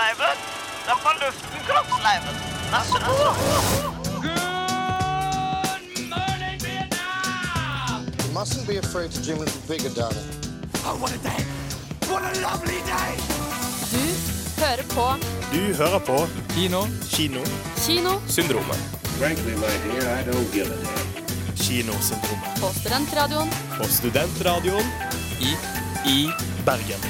[0.00, 0.36] kroppsleiven.
[0.84, 2.34] Det er fra luften, kroppsleiven.
[2.74, 3.30] Nasse, nasse.
[8.24, 10.26] You mustn't be afraid to dream a little bigger, darling.
[13.92, 14.02] Du
[14.60, 15.06] hører på
[15.52, 16.82] Du hører på Kino.
[17.10, 17.40] Kino.
[17.76, 18.80] Kino Syndromet.
[19.18, 21.56] Frankly, my dear, I don't give a damn.
[21.56, 22.60] Kinosyndromet.
[22.60, 23.48] på Studentradioen
[23.78, 24.86] På Studentradioen
[25.40, 25.56] I
[26.06, 26.30] i
[26.66, 27.00] Bergen.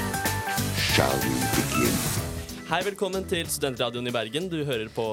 [2.71, 4.45] Hei, velkommen til Studentradioen i Bergen.
[4.51, 5.03] Du hører på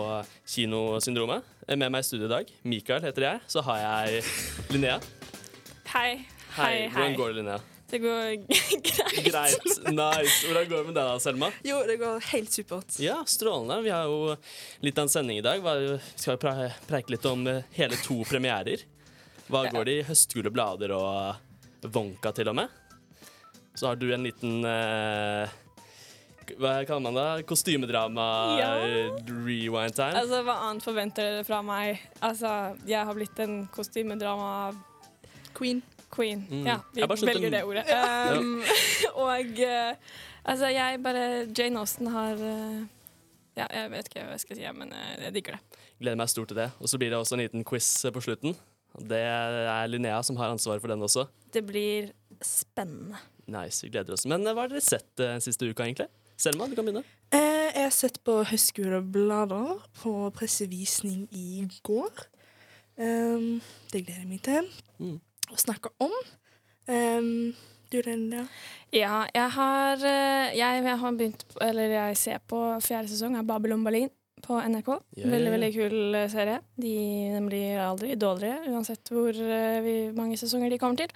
[0.49, 1.47] Kinosyndromet.
[1.69, 3.41] Med meg i studio i dag, Mikael heter jeg.
[3.51, 4.21] Så har jeg
[4.73, 5.01] Linnea.
[5.91, 6.13] Hei.
[6.55, 6.87] Hei, hei.
[6.95, 7.59] Hvordan går det, Linnea?
[7.89, 8.89] Det går greit.
[9.27, 9.69] Greit.
[9.91, 10.39] Nice.
[10.47, 11.51] Hvordan går det med deg, da, Selma?
[11.67, 12.99] Jo, det går helt supert.
[13.03, 13.81] Ja, strålende.
[13.87, 14.35] Vi har jo
[14.87, 15.63] litt av en sending i dag.
[15.65, 18.85] Vi skal pre- preike litt om eh, hele to premierer.
[19.49, 19.73] Hva Ja.
[19.75, 20.05] går det i?
[20.13, 22.69] Høstgule blader og Wonka til og med.
[23.79, 25.49] Så har du en liten eh,
[26.57, 27.47] Hva kaller man det?
[27.47, 28.25] Kostymedrama
[28.59, 28.71] Ja.
[29.29, 30.15] rewind time?
[30.23, 32.01] Altså, Hva annet forventer dere fra meg?
[32.23, 34.75] Altså, Jeg har blitt en kostymedrama
[35.55, 35.83] Queen.
[36.11, 36.47] queen.
[36.51, 36.65] Mm.
[36.67, 37.85] Ja, vi velger en- det ordet.
[38.39, 38.63] Um,
[39.15, 39.95] og uh,
[40.45, 42.87] altså, jeg bare Jane Austen har uh,
[43.57, 45.79] Ja, jeg vet ikke hva jeg skal si, men eh, jeg digger det.
[46.01, 46.71] Gleder meg stort til det.
[46.79, 48.55] Og så blir det også en liten quiz på slutten.
[49.03, 51.25] Det er Linnea som har ansvaret for den også.
[51.53, 53.19] Det blir spennende.
[53.51, 54.25] Nice, vi gleder oss.
[54.31, 56.07] Men hva har dere sett den siste uka, egentlig?
[56.39, 57.03] Selma, du kan begynne.
[57.35, 62.27] Eh, jeg har sett på Høgskoleblader på pressevisning i går.
[62.99, 63.61] Um,
[63.93, 65.21] det gleder jeg meg til Mm.
[65.53, 66.13] å snakke om.
[66.89, 67.55] Um,
[67.91, 68.47] du, Linda?
[68.93, 73.37] Ja, jeg har, eh, jeg, jeg har begynt på- Eller jeg ser på fjerde sesong
[73.37, 74.11] av Babylon Berlin
[74.43, 74.89] på NRK.
[75.17, 75.51] Ja, ja, Veldig, ja.
[75.59, 76.61] veldig kul eh, serie.
[76.77, 76.95] De,
[77.35, 81.09] de blir aldri dårligere, uansett hvor eh, vi, mange sesonger de kommer til.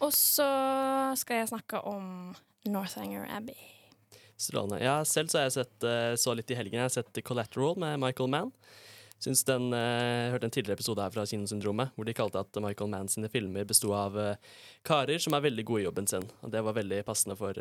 [0.00, 2.34] Og så skal jeg snakke om
[2.66, 3.56] Northanger Abbey.
[4.40, 4.84] Strålende.
[4.84, 6.78] Ja, selv så har jeg sett, eh, så litt i helgen.
[6.78, 8.52] Jeg har sett Collateral med Michael Mann.
[9.20, 12.56] Syns den, eh, jeg hørte en tidligere episode her fra Kinosyndromet hvor de kalte at
[12.56, 14.36] Michael Mann sine filmer besto av eh,
[14.82, 16.24] karer som er veldig gode i jobben sin.
[16.40, 17.52] Og det var veldig passende for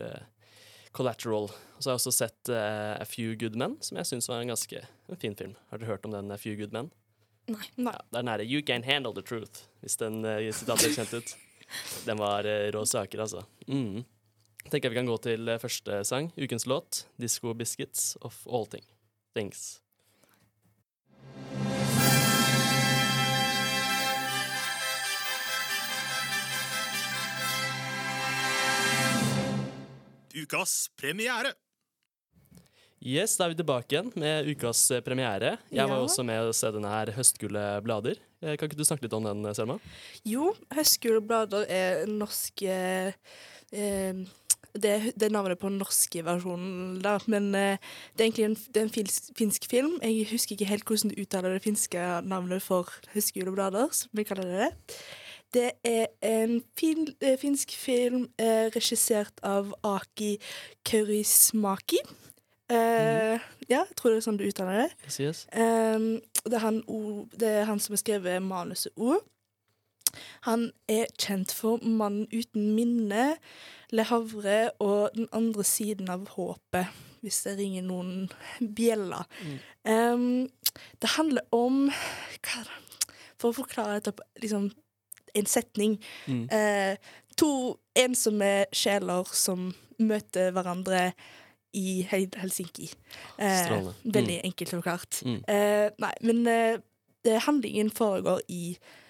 [0.96, 1.50] Collateral.
[1.52, 4.48] Og så har jeg også sett A Few Good Men, som jeg syns var en
[4.48, 5.58] ganske en fin film.
[5.70, 6.94] Har dere hørt om den A Few Good Men?
[7.50, 7.66] Nei.
[7.76, 7.92] Nei.
[7.92, 11.14] Ja, det er nære You Can Handle the Truth, hvis den uh, sitatet er kjent
[11.14, 11.36] ut.
[12.08, 13.44] Den var rå saker, altså.
[13.68, 14.02] Mm.
[14.68, 18.66] Tenker jeg vi kan gå til eh, første sang, ukens låt, 'Disco Biscuits of All
[18.68, 18.84] Thing.
[19.36, 19.80] Things'.
[30.36, 31.54] Ukas premiere.
[33.02, 35.54] Yes, da er vi tilbake igjen med ukas eh, premiere.
[35.72, 36.04] Jeg var Ja.
[36.04, 38.18] også med å se denne her 'Høstgule blader'.
[38.42, 39.80] Eh, Kan ikke du snakke litt om den, Selma?
[40.26, 43.14] Jo, Høgskoleblader er norsk eh,
[43.72, 44.14] eh,
[44.74, 47.18] det, det er navnet på den norske versjonen, da.
[47.32, 47.78] Men uh,
[48.14, 49.98] det er egentlig en, er en finsk, finsk film.
[50.04, 54.54] Jeg husker ikke helt hvordan du uttaler det finske navnet for Høgskoleblader, som vi kaller
[54.54, 54.70] det.
[55.54, 60.36] Det er en fin, uh, finsk film uh, regissert av Aki
[60.86, 62.04] Kaurismaki.
[62.70, 63.40] Mm.
[63.66, 64.90] Ja, jeg tror det er sånn du uttaler det.
[65.08, 65.40] Yes, yes.
[65.58, 66.84] Um, det, er han,
[67.34, 69.16] det er han som har skrevet manuset O.
[70.42, 73.38] Han er kjent for 'Mannen uten minne',
[73.92, 76.88] 'Le Havre' og 'Den andre siden av håpet',
[77.22, 78.30] hvis det ringer noen
[78.76, 79.26] bjeller.
[79.86, 80.50] Um,
[81.02, 81.90] det handler om
[82.42, 82.64] hva?
[83.40, 84.72] For å forklare dette på liksom,
[85.36, 86.50] en setning Mm.
[86.52, 86.96] uh,
[87.40, 91.14] To ensomme sjeler som møter hverandre
[91.74, 92.90] i Helsinki.
[93.40, 93.94] Uh, Strålende.
[94.04, 94.14] Mm.
[94.14, 95.22] veldig enkelt forklart.
[95.26, 95.44] Mm.
[95.48, 99.09] Uh, nei, men eh, handlingen foregår i Helsinki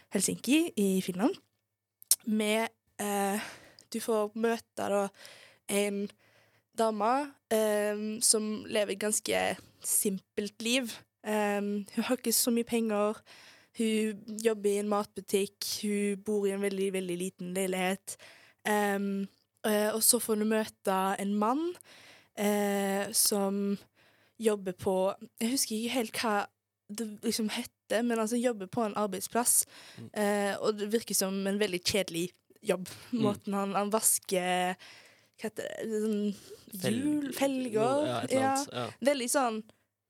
[0.76, 1.36] i Finland.
[2.26, 2.68] Med
[3.00, 3.40] eh,
[3.94, 5.08] Du får møte da
[5.70, 6.10] en
[6.78, 7.12] dame
[7.52, 10.92] eh, som lever et ganske simpelt liv.
[11.24, 13.22] Eh, hun har ikke så mye penger.
[13.78, 15.66] Hun jobber i en matbutikk.
[15.84, 18.18] Hun bor i en veldig, veldig liten leilighet.
[18.66, 19.00] Eh,
[19.94, 21.76] og så får du møte en mann
[22.38, 23.78] eh, som
[24.40, 26.36] jobber på Jeg husker ikke helt hva
[26.90, 27.50] det liksom
[27.90, 29.66] heter, men altså jobber på en arbeidsplass.
[29.98, 30.10] Mm.
[30.14, 32.30] Eh, og det virker som en veldig kjedelig
[32.62, 32.88] jobb.
[33.12, 33.54] Mm.
[33.54, 34.76] Han, han vasker
[35.40, 36.00] Hva heter det?
[36.04, 37.30] Sånn hjul?
[37.34, 38.08] Felger?
[38.08, 38.56] Ja, Ja.
[38.72, 38.88] Ja.
[39.00, 39.62] Veldig sånn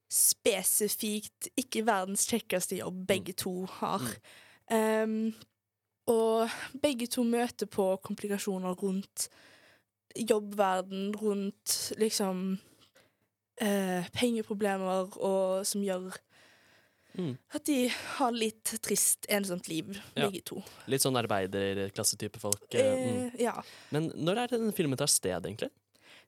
[0.10, 4.08] spesifikt ikke verdens kjekkeste jobb begge to har.
[4.74, 5.36] Um,
[6.10, 6.50] og
[6.82, 9.28] begge to møter på komplikasjoner rundt
[10.18, 12.58] jobbverden, rundt liksom
[13.62, 16.18] eh, pengeproblemer, og som gjør
[17.18, 17.38] Mm.
[17.56, 20.30] at de har litt trist, ensomt liv, Ja.
[20.30, 20.62] begge to.
[20.88, 22.68] Litt sånn arbeiderklassetype folk.
[22.76, 23.26] eh, mm.
[23.36, 23.64] Eh, ja.
[23.92, 25.70] Men når er det den filmen tar sted, egentlig?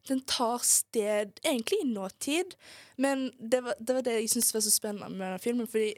[0.07, 2.55] den tar sted egentlig i nåtid,
[2.97, 5.93] men det var det, var det jeg syntes var så spennende med denne filmen, fordi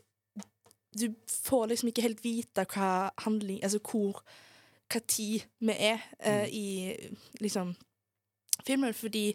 [1.00, 4.20] du får liksom ikke helt vite hva handling Altså hvor
[4.92, 6.68] hva tid vi er eh, i
[7.42, 7.76] liksom
[8.68, 9.34] filmen, fordi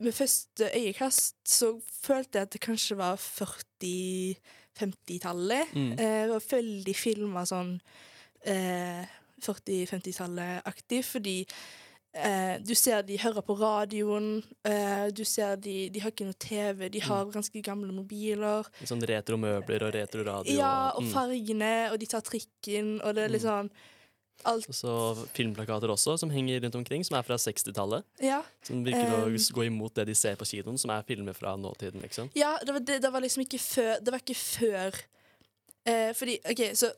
[0.00, 5.74] ved første øyekast så følte jeg at det kanskje var 40-50-tallet.
[5.76, 5.92] Mm.
[5.98, 7.74] Eh, var veldig filma sånn
[8.48, 9.04] eh,
[9.44, 11.36] 40-50-tallet-aktig, fordi
[12.14, 16.38] eh, du ser de hører på radioen, eh, du ser de De har ikke noe
[16.40, 17.32] TV, de har Mm.
[17.32, 18.64] ganske gamle mobiler.
[18.84, 20.56] Sånn retro møbler og retro radio.
[20.58, 21.10] Ja, og mm.
[21.12, 23.32] fargene, og de tar trikken, og det er Mm.
[23.32, 23.70] litt sånn
[24.44, 24.92] Alt Og så
[25.36, 28.04] filmplakater også, som henger rundt omkring, som er fra 60-tallet.
[28.22, 28.40] Ja.
[28.64, 29.34] Som virker Um.
[29.34, 32.30] å gå imot det de ser på kinoen, som er filmer fra nåtiden, liksom.
[32.38, 35.00] Ja, det var, det, det var liksom ikke før Det var ikke før
[35.86, 36.92] eh, Fordi, OK, så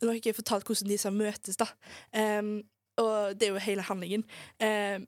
[0.00, 1.66] Nå har jeg ikke fortalt hvordan disse møtes, da.
[2.40, 2.62] Um,
[2.98, 4.24] og det er jo hele handlingen.
[4.62, 5.04] Um,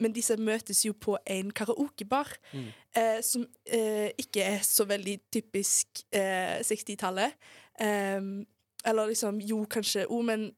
[0.00, 2.66] men disse møtes jo på en karaokebar, Mm.
[2.94, 7.34] eh, som eh, ikke er så veldig typisk eh, 60-tallet.
[7.80, 8.46] Em,
[8.86, 10.52] eller liksom Jo, kanskje O, men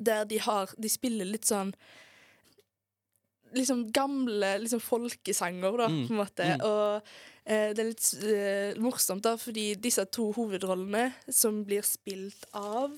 [0.00, 1.72] der de har De spiller litt sånn
[3.56, 6.44] Liksom gamle liksom folkesanger, da, Mm, på en måte.
[6.44, 6.64] mm.
[6.66, 7.02] Og
[7.46, 12.90] eh, det er litt eh, morsomt, da, fordi disse to hovedrollene som blir spilt av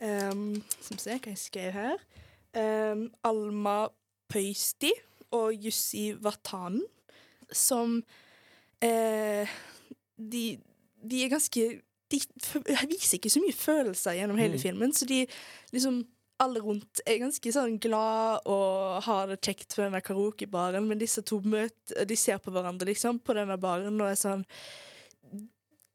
[0.00, 1.98] um, Som vi se hva jeg skrev her.
[2.54, 3.88] um, Alma
[4.30, 4.92] Pøysti
[5.32, 6.84] og Jussi Vatanen,
[7.52, 7.98] som
[8.80, 9.46] eh,
[10.16, 10.58] de,
[11.02, 12.18] de er ganske De
[12.88, 14.62] viser ikke så mye følelser gjennom hele Mm.
[14.62, 15.26] filmen, så de
[15.72, 16.04] liksom
[16.40, 21.22] alle rundt er ganske sånn glad og har det kjekt på denne karaokebaren, men disse
[21.26, 24.46] to møter, de ser på hverandre liksom på denne baren og er sånn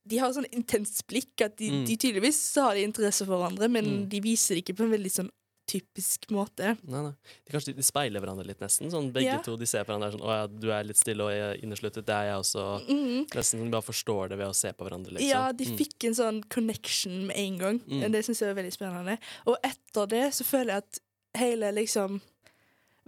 [0.06, 1.86] De har sånn intenst blikk at de, Mm.
[1.88, 4.10] de tydeligvis så har de interesse for hverandre, men Mm.
[4.10, 5.32] de viser det ikke på en veldig sånn
[5.66, 6.76] typisk måte.
[6.86, 7.12] Nei, nei.
[7.46, 8.92] De, kanskje de, speiler hverandre litt, nesten.
[8.94, 9.38] Sånn, begge Ja.
[9.42, 11.64] to de ser på hverandre sånn Å ja, du er litt stille og jeg er
[11.66, 12.06] innesluttet.
[12.06, 12.66] Det er jeg også.
[12.90, 13.26] Mm.
[13.34, 15.30] Nesten sånn, de bare forstår det ved å se på hverandre, liksom.
[15.30, 15.78] Ja, de Mm.
[15.78, 17.80] fikk en sånn connection med en gang.
[17.88, 18.12] Mm.
[18.12, 19.18] Det syns jeg var veldig spennende.
[19.48, 21.00] Og etter det så føler jeg at
[21.36, 22.22] hele liksom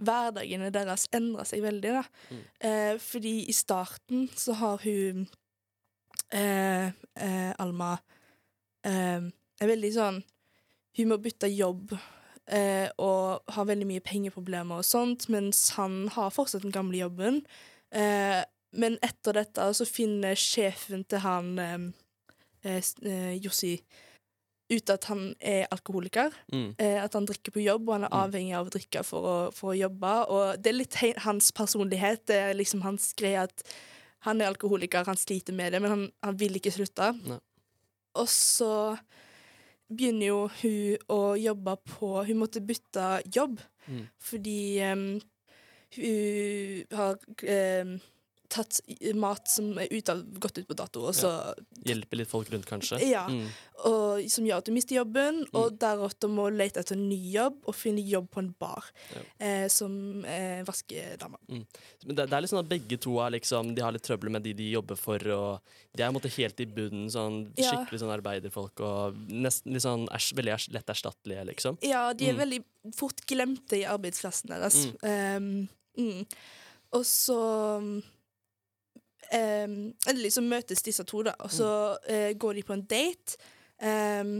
[0.00, 2.02] Hverdagene deres endrer seg veldig, da.
[2.30, 2.42] Mm.
[2.60, 5.26] Eh, fordi i starten så har hun
[6.30, 7.98] eh, eh, Alma
[8.84, 9.20] eh,
[9.60, 10.20] er veldig sånn
[10.98, 11.96] Hun må bytte jobb
[12.48, 17.42] eh, og har veldig mye pengeproblemer og sånt, mens han har fortsatt den gamle jobben.
[17.92, 18.42] Eh,
[18.78, 21.88] men etter dette så finner sjefen til han eh,
[22.64, 23.78] eh, eh, Jossi
[24.68, 26.34] ut at han er alkoholiker.
[26.52, 26.74] Mm.
[26.76, 28.18] Eh, at han drikker på jobb, og han er Mm.
[28.20, 30.10] avhengig av å drikke for å, for å jobbe.
[30.28, 32.26] Og det er litt hans personlighet.
[32.26, 33.62] Det er liksom hans greie at
[34.26, 37.14] han er alkoholiker, han sliter med det, men han, han vil ikke slutte.
[37.24, 37.38] Ne.
[38.18, 38.98] Og så
[39.88, 44.02] begynner jo hun å jobbe på Hun måtte bytte jobb Mm.
[44.20, 45.20] fordi um,
[45.96, 47.14] hun har
[47.48, 47.94] em,
[48.48, 48.80] tatt
[49.14, 51.30] mat som er ut av, gått ut på dato, og så
[51.84, 52.98] Hjelper litt folk rundt, kanskje.
[53.06, 53.26] Ja.
[53.28, 53.46] Mm.
[53.86, 57.76] og, som gjør at du mister jobben, og deretter må lete etter ny jobb og
[57.76, 59.22] finne jobb på en bar Ja.
[59.46, 61.38] eh, som eh, vaskedame.
[61.48, 61.66] Men
[62.16, 64.42] det, det er litt sånn at begge to er liksom, de har litt trøbbel med
[64.48, 65.60] de de jobber for, og
[65.94, 69.84] de er på en måte helt i bunnen, sånn skikkelig sånn arbeiderfolk, og nesten litt
[69.86, 71.78] sånn er, veldig lett erstattelige, liksom.
[71.86, 72.42] Ja, de er Mm.
[72.42, 72.64] veldig
[72.96, 74.86] fort glemte i arbeidsplassen deres.
[75.02, 75.68] Um,
[75.98, 76.24] mm.
[76.96, 77.38] Og så
[79.32, 83.38] um, Endelig så møtes disse to, da, og så uh, går de på en date.
[83.78, 84.38] Um,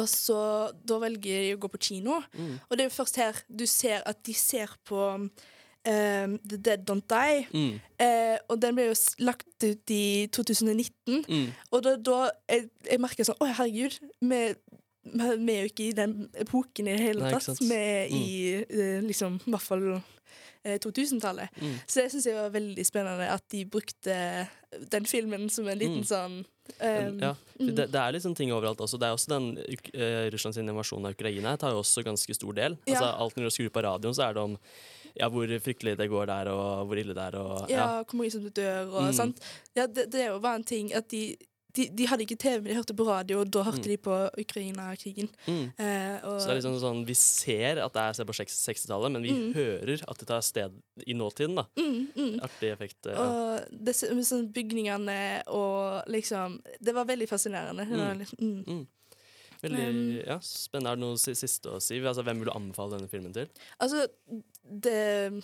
[0.00, 2.20] og så Da velger de å gå på kino.
[2.32, 2.54] Mm.
[2.68, 6.84] Og det er jo først her du ser at de ser på um, The Dead
[6.88, 7.46] Don't Die.
[7.52, 7.80] Mm.
[8.00, 11.24] Uh, og den ble jo lagt ut i 2019.
[11.28, 11.50] Mm.
[11.70, 13.98] Og da, da jeg, jeg merker sånn Å, herregud.
[14.22, 14.42] Vi,
[15.02, 17.60] vi er jo ikke i den epoken i det hele Nei, tatt.
[17.60, 18.26] Vi er i
[18.62, 21.50] eh, liksom, i hvert fall eh, 2000-tallet.
[21.60, 21.74] Mm.
[21.86, 24.16] Så det syns jeg var veldig spennende at de brukte
[24.94, 26.08] den filmen som en liten Mm.
[26.08, 26.38] sånn
[26.78, 27.74] um, ja, mm.
[27.74, 28.96] det, det er liksom ting overalt også.
[28.98, 32.54] Det er også den Uk eh, Russlands invasjon av Ukraina tar jo også ganske stor
[32.56, 32.78] del.
[32.86, 34.58] Altså, alt når du skrur på radioen, så er det om
[35.18, 37.34] ja, hvor fryktelig det går der, og hvor ille det er.
[37.36, 37.88] Og, ja, ja.
[38.06, 39.16] hvor mange som dør og Mm.
[39.18, 39.42] sånt.
[39.76, 41.36] Ja, det, det bare en ting at de
[41.74, 43.88] de, de hadde ikke TV, men de hørte på radio, og da hørte Mm.
[43.88, 45.28] de på Ukraina-krigen.
[45.46, 45.72] Mm.
[45.78, 49.32] Eh, Så det er liksom sånn, Vi ser at det er på 60-tallet, men vi
[49.32, 49.54] Mm.
[49.54, 50.72] hører at det tar sted
[51.06, 51.54] i nåtiden.
[51.56, 51.64] da.
[51.76, 52.40] mm, mm.
[52.42, 53.06] Artig effekt.
[53.06, 53.20] eh, Ja.
[53.22, 57.88] Og det, sånn bygningene og liksom Det var veldig fascinerende.
[57.88, 58.86] Var mm.
[59.62, 60.90] Veldig ja, spennende.
[60.90, 62.00] Er det noe siste å si?
[62.00, 63.46] Altså, Hvem vil du anbefale denne filmen til?
[63.80, 64.06] Altså,
[64.68, 65.42] det,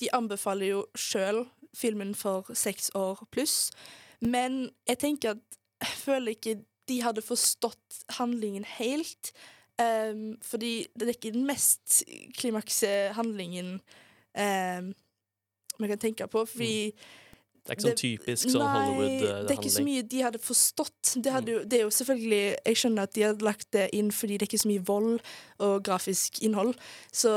[0.00, 1.44] de anbefaler jo sjøl
[1.76, 3.70] filmen for seks år pluss,
[4.20, 6.56] men jeg tenker at jeg føler ikke
[6.88, 9.32] de hadde forstått handlingen helt.
[9.76, 12.00] Um, fordi det er ikke den mest
[12.38, 13.74] klimakse handlingen
[14.32, 14.94] um,
[15.78, 16.44] man kan tenke på.
[16.44, 16.94] Fordi
[17.66, 21.16] Det er ikke sånn typisk sånn Nei, det er ikke så mye de hadde forstått.
[21.18, 21.68] Det, hadde Mm.
[21.68, 24.52] det er jo selvfølgelig Jeg skjønner at de hadde lagt det inn fordi det er
[24.52, 25.20] ikke så mye vold
[25.58, 26.76] og grafisk innhold.
[27.12, 27.32] Så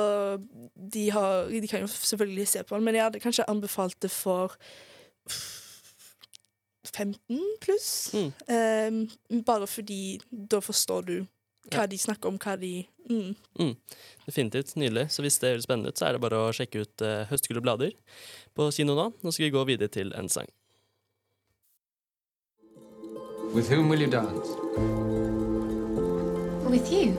[0.76, 4.12] de, har, de kan jo selvfølgelig se på den, men jeg hadde kanskje anbefalt det
[4.12, 4.56] for
[6.96, 7.90] 15 pluss.
[8.14, 8.32] Mm.
[9.30, 11.16] Um, bare fordi da forstår du
[11.70, 13.76] hva de snakker om, hva de mm.
[14.26, 15.10] Definitivt nydelig.
[15.14, 17.62] Så hvis det høres spennende ut, så er det bare å sjekke ut uh, Høstgule
[17.62, 17.94] blader
[18.58, 19.12] på kino nå.
[19.22, 20.50] Nå skal vi gå videre til en sang.
[23.54, 24.50] With whom will you dance?
[26.70, 27.18] With you,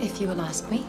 [0.00, 0.82] if you will ask me.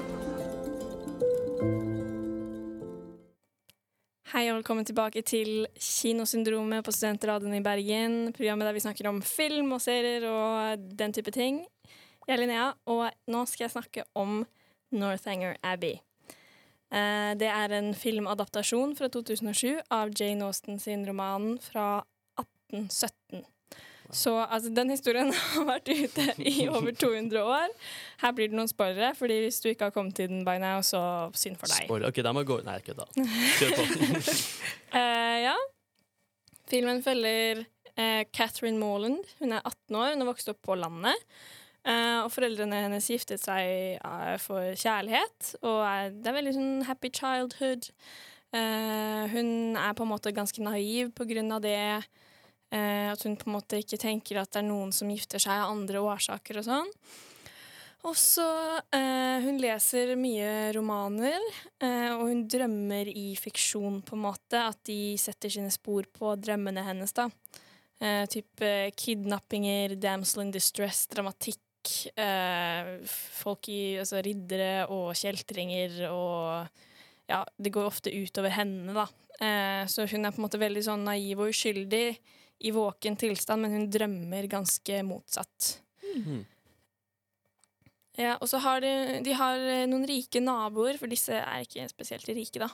[4.32, 8.14] Hei og velkommen tilbake til Kinosyndromet på Studentradioen i Bergen.
[8.34, 11.60] Programmet der vi snakker om film og serier og den type ting.
[12.24, 14.46] Jeg er Linnea, og nå skal jeg snakke om
[14.96, 16.00] Northanger Abbey.
[16.94, 22.06] Eh, Det er en filmadaptasjon fra 2007 av Jane Austen sin roman fra
[22.40, 23.44] 1817.
[24.12, 27.72] Så altså, den historien har vært ute i over 200 år.
[28.24, 30.82] Her blir det noen spoilere, fordi hvis du ikke har kommet til den by now,
[30.86, 31.02] så
[31.38, 31.88] synd for deg.
[31.88, 32.10] Spoiler.
[32.12, 33.08] Ok, da må jeg gå Nei, kødda.
[33.60, 33.88] Kjør på.
[34.94, 35.58] uh, ja.
[36.74, 39.24] Filmen følger uh, Catherine Morland.
[39.40, 41.28] Hun er 18 år, hun har vokst opp på landet.
[41.84, 46.86] Uh, og foreldrene hennes giftet seg uh, for kjærlighet, og er, det er veldig sånn
[46.88, 47.90] happy childhood.
[48.56, 51.82] Uh, hun er på en måte ganske naiv på grunn av det.
[52.74, 55.54] Eh, at hun på en måte ikke tenker at det er noen som gifter seg
[55.54, 56.90] av andre årsaker og sånn.
[58.04, 58.46] Og så
[58.92, 61.40] eh, Hun leser mye romaner,
[61.80, 64.60] eh, og hun drømmer i fiksjon, på en måte.
[64.60, 67.30] At de setter sine spor på drømmene hennes, da.
[68.04, 71.62] Eh, type kidnappinger, damsel in distress, dramatikk.
[72.16, 76.82] Eh, folk i altså riddere og kjeltringer og
[77.24, 79.06] Ja, det går ofte utover henne, da.
[79.40, 82.18] Eh, så hun er på en måte veldig sånn naiv og uskyldig
[82.60, 85.78] i våken tilstand, men hun drømmer ganske motsatt.
[86.14, 86.44] Mm.
[88.20, 88.94] Ja, og så har de,
[89.26, 92.70] de har eh, noen rike naboer, for disse er ikke spesielt rike, da.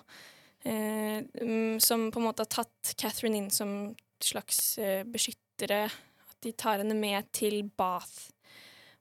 [0.67, 5.85] Eh, mm, som på en måte har tatt Catherine inn som slags eh, beskyttere.
[5.87, 8.29] At de tar henne med til Bath.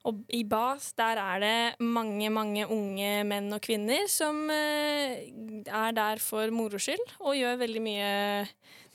[0.06, 5.26] Og i Bath der er det mange, mange unge menn og kvinner som eh,
[5.66, 8.12] er der for moro skyld, og gjør veldig mye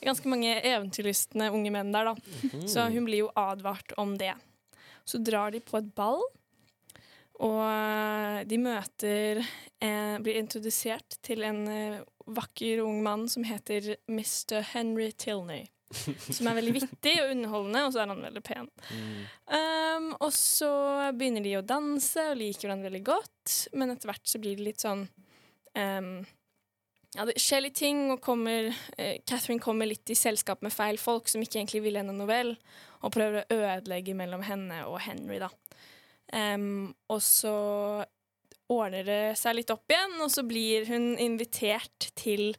[0.08, 2.62] ganske mange eventyrlystne unge menn der, da.
[2.70, 4.34] Så hun blir jo advart om det.
[5.06, 6.22] Så drar de på et ball.
[7.44, 13.96] Og eh, de møter eh, Blir introdusert til en eh, vakker ung mann som heter
[14.08, 14.62] Mr.
[14.74, 15.66] Henry Tilney.
[16.36, 18.70] Som er veldig vittig og underholdende, og så er han veldig pen.
[19.46, 20.72] Um, og så
[21.14, 24.66] begynner de å danse og liker hverandre veldig godt, men etter hvert så blir det
[24.66, 25.04] litt sånn
[25.78, 26.16] um,
[27.14, 30.98] Ja, det skjer litt ting, og kommer, eh, Catherine kommer litt i selskap med feil
[30.98, 32.56] folk som ikke egentlig vil henne noe vel,
[33.04, 35.52] og prøver å ødelegge mellom henne og Henry, da.
[36.34, 37.54] Um, og så
[38.72, 42.56] ordner det seg litt opp igjen, og så blir hun invitert til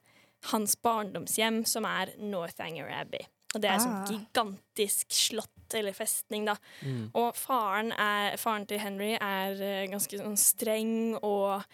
[0.52, 3.24] hans barndomshjem, som er Northanger Abbey.
[3.54, 4.12] Og det er et sånt Ah.
[4.12, 6.56] gigantisk slott eller festning, da.
[6.82, 7.10] Mm.
[7.14, 11.64] Og faren, er, faren til Henry er eh, ganske sånn streng og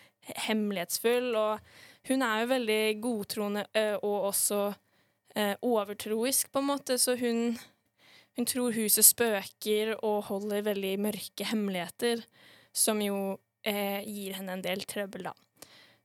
[0.46, 1.60] hemmelighetsfull, og
[2.10, 4.60] hun er jo veldig godtroende eh, og også
[5.36, 7.54] eh, overtroisk, på en måte, så hun,
[8.36, 12.24] hun tror huset spøker og holder veldig mørke hemmeligheter,
[12.74, 15.34] som jo eh, gir henne en del trøbbel, da.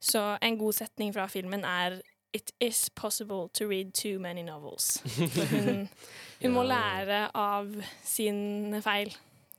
[0.06, 2.02] Så en god setning fra filmen er
[2.36, 5.00] It is possible to read too many novels.
[5.08, 5.86] Så hun,
[6.42, 7.70] hun må lære av
[8.04, 9.14] sine feil.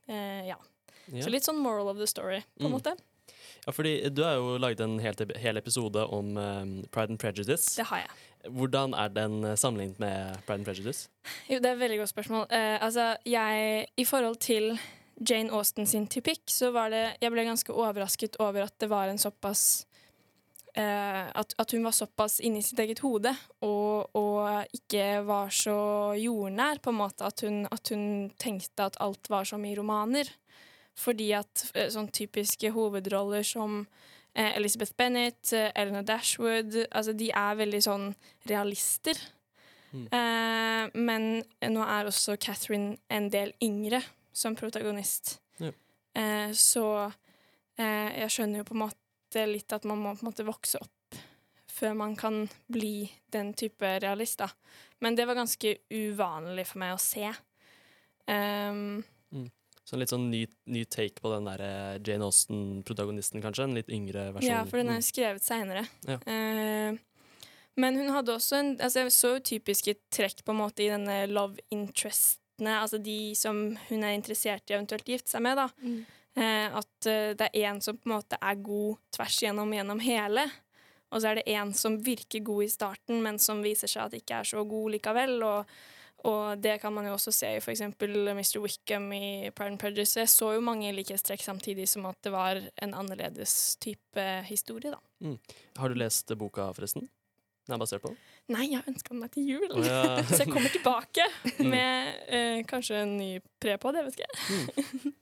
[0.06, 0.58] Eh, ja.
[1.08, 1.22] Ja.
[1.24, 2.74] Så litt sånn moral of the story, på en Mm.
[2.76, 2.92] måte.
[3.66, 7.74] Ja, fordi du har jo laget en hel, hel episode om um, Pride and Prejudice.
[7.76, 8.12] Det har jeg.
[8.54, 11.08] Hvordan er den eh, sammenlignet med Pride and Prejudice?
[11.50, 12.46] Jo, det er et veldig godt spørsmål.
[12.46, 14.78] Uh, altså, jeg I forhold til
[15.30, 19.10] Jane Austen sin typikk, så var det Jeg ble ganske overrasket over at det var
[19.10, 19.86] en såpass
[20.78, 26.14] uh, at, at hun var såpass inni sitt eget hode og, og ikke var så
[26.20, 27.26] jordnær, på en måte.
[27.26, 30.30] At hun, at hun tenkte at alt var som i romaner.
[30.96, 33.82] Fordi at eh, sånn typiske hovedroller som
[34.32, 38.10] eh, Elizabeth Bennet, Elena Eleanor Dashwood altså De er veldig sånn
[38.48, 39.20] realister.
[39.96, 41.26] Eh, men
[41.72, 44.02] nå er også Catherine en del yngre
[44.36, 45.38] som protagonist.
[45.62, 45.72] Ja.
[46.16, 46.86] Eh, så
[47.78, 50.80] eh, jeg skjønner jo på en måte litt at man må på en måte vokse
[50.82, 50.92] opp
[51.76, 54.48] før man kan bli den type realist, da.
[55.04, 57.28] Men det var ganske uvanlig for meg å se.
[58.24, 59.02] Um,
[59.86, 63.68] Så litt sånn ny, ny take på den der eh, Jane Austen-protagonisten, kanskje?
[63.68, 64.50] En litt yngre versjon?
[64.50, 65.06] Ja, for den er Mm.
[65.06, 65.84] skrevet seinere.
[66.08, 66.18] Ja.
[66.26, 66.98] Uh,
[67.78, 70.88] Men hun hadde også en altså Jeg så jo typiske trekk på en måte i
[70.88, 75.68] denne love interestene, altså de som hun er interessert i eventuelt gifte seg med, da.
[75.82, 76.06] Mm.
[76.36, 80.46] Uh, at det er en som på en måte er god tvers igjennom gjennom hele.
[81.12, 84.16] Og så er det en som virker god i starten, men som viser seg at
[84.18, 85.36] ikke er så god likevel.
[85.46, 85.76] Og,
[86.24, 87.82] og det kan man jo også se i f.eks.
[87.82, 88.58] Mr.
[88.62, 90.16] Wickham i Pride and Prejudice.
[90.18, 94.98] Jeg så jo mange likhetstrekk samtidig som at det var en annerledes type historie, da.
[95.20, 95.36] Mm.
[95.78, 97.08] Har du lest boka, forresten?
[97.66, 98.12] Den er basert på?
[98.54, 99.68] Nei, jeg ønska den meg til jul.
[99.74, 100.22] Oh, ja.
[100.30, 101.70] så jeg kommer tilbake Mm.
[101.72, 103.30] med eh, kanskje en ny
[103.62, 105.12] pre på det, vet ikke jeg.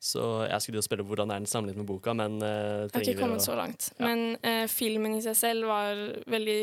[0.00, 3.02] Så jeg skulle jo spørre hvordan er den sammenlignet med boka, men eh, Jeg har
[3.04, 3.90] ikke kommet å- så langt.
[3.98, 4.06] Ja.
[4.06, 5.98] Men eh, filmen i seg selv var
[6.30, 6.60] veldig,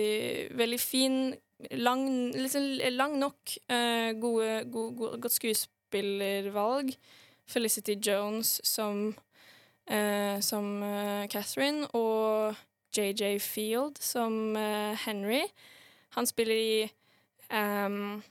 [0.57, 1.17] veldig fin.
[1.71, 2.61] Lang, liksom,
[2.93, 3.55] lang nok.
[3.69, 6.93] Uh, gode, gode, gode, godt skuespillervalg.
[7.47, 9.15] Felicity Jones som,
[9.87, 12.55] uh, som eh, Catherine, og
[12.97, 14.55] JJ Field som
[15.05, 15.45] Henry.
[16.17, 16.91] Han spiller i
[17.53, 18.23] um,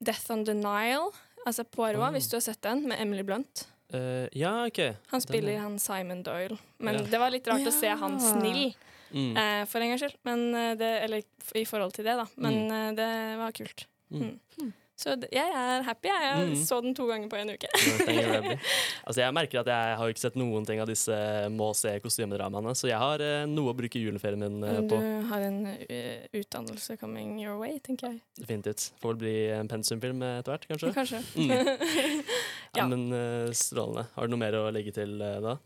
[0.00, 1.10] Death on the Nile,
[1.46, 2.10] altså Poirot, oh.
[2.10, 3.66] hvis du har sett den, med Emily Blunt.
[3.94, 4.80] Uh, ja, OK.
[5.12, 6.56] Han spiller er- han Simon Doyle.
[6.78, 7.02] Men Ja.
[7.02, 8.74] det var litt rart å se han snill,
[9.12, 9.32] Mm.
[9.36, 10.18] eh, for en gangs skyld.
[10.28, 11.22] Men eh, det, eller
[11.62, 12.28] i forhold til det, da.
[12.36, 12.94] Men mm.
[13.00, 13.10] det
[13.42, 13.86] var kult.
[14.12, 14.38] Mm.
[14.60, 14.72] Mm.
[15.02, 16.06] Så jeg er happy.
[16.06, 16.64] Jeg, Mm.
[16.68, 17.66] så den to ganger på en uke.
[19.06, 21.16] Altså, jeg merker at jeg har ikke sett noen ting av disse
[21.50, 25.00] må se kostymedramaene, så jeg har eh, noe å bruke juleferien min eh, på.
[25.00, 28.20] du har en uh, utdannelse coming your way, tenker jeg.
[28.38, 28.92] Definitivt.
[29.02, 30.92] Får vel bli en pensumfilm eh, etter hvert, kanskje.
[31.00, 31.22] Kanskje.
[31.34, 31.50] Mm.
[32.76, 32.86] Ja, Ja.
[32.88, 34.06] men uh, strålende.
[34.14, 35.56] Har du noe mer å legge til uh, da?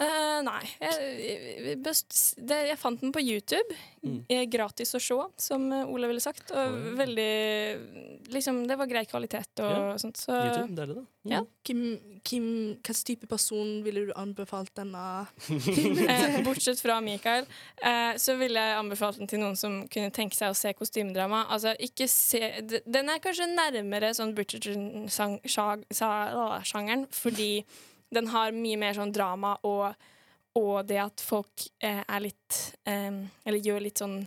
[0.00, 0.62] Eh, nei.
[0.80, 3.74] Jeg, jeg, best, det, jeg fant den på YouTube.
[4.00, 4.22] Mm.
[4.32, 5.14] Eh, Gratis å se,
[5.44, 6.48] som eh, Ole ville sagt.
[6.54, 6.96] Og mm.
[7.00, 7.32] veldig
[8.30, 9.98] Liksom, det var grei kvalitet og Ja.
[10.00, 10.16] sånt.
[10.16, 11.02] Så YouTube, deilig, da.
[11.20, 11.32] Mm.
[11.34, 11.40] Ja.
[11.66, 12.44] Kim, Kim,
[12.80, 17.44] hvilken type person ville du anbefalt denne eh, bortsett fra Mikael,
[17.84, 21.44] uh, så ville jeg anbefalt den til noen som kunne tenke seg å se kostymedrama.
[21.52, 22.40] Altså, ikke se
[22.86, 27.64] Den er kanskje nærmere sånn Bridgerton-sjangeren, fordi
[28.12, 29.94] den har mye mer sånn drama og,
[30.58, 34.26] og det at folk eh, er litt eh, Eller gjør litt sånn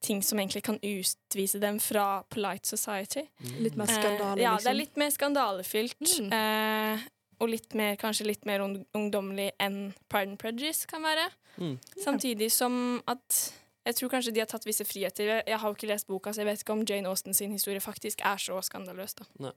[0.00, 3.26] ting som egentlig kan utvise dem fra polite society.
[3.60, 4.64] Litt mer skandale, Eh, ja, liksom?
[4.64, 6.14] det er litt mer skandalefylt.
[6.22, 6.30] Mm.
[6.32, 7.02] Eh,
[7.40, 11.26] og litt mer, kanskje litt mer ung- ungdommelig enn Pride and Prejudice kan være.
[11.58, 11.76] Mm.
[12.00, 13.52] Samtidig som at
[13.84, 15.42] jeg tror kanskje de har tatt visse friheter.
[15.46, 17.80] Jeg- har jo ikke lest boka, så jeg vet ikke om Jane Austen sin historie
[17.80, 19.14] faktisk er så skandaløs.
[19.16, 19.24] da.
[19.38, 19.52] Ja,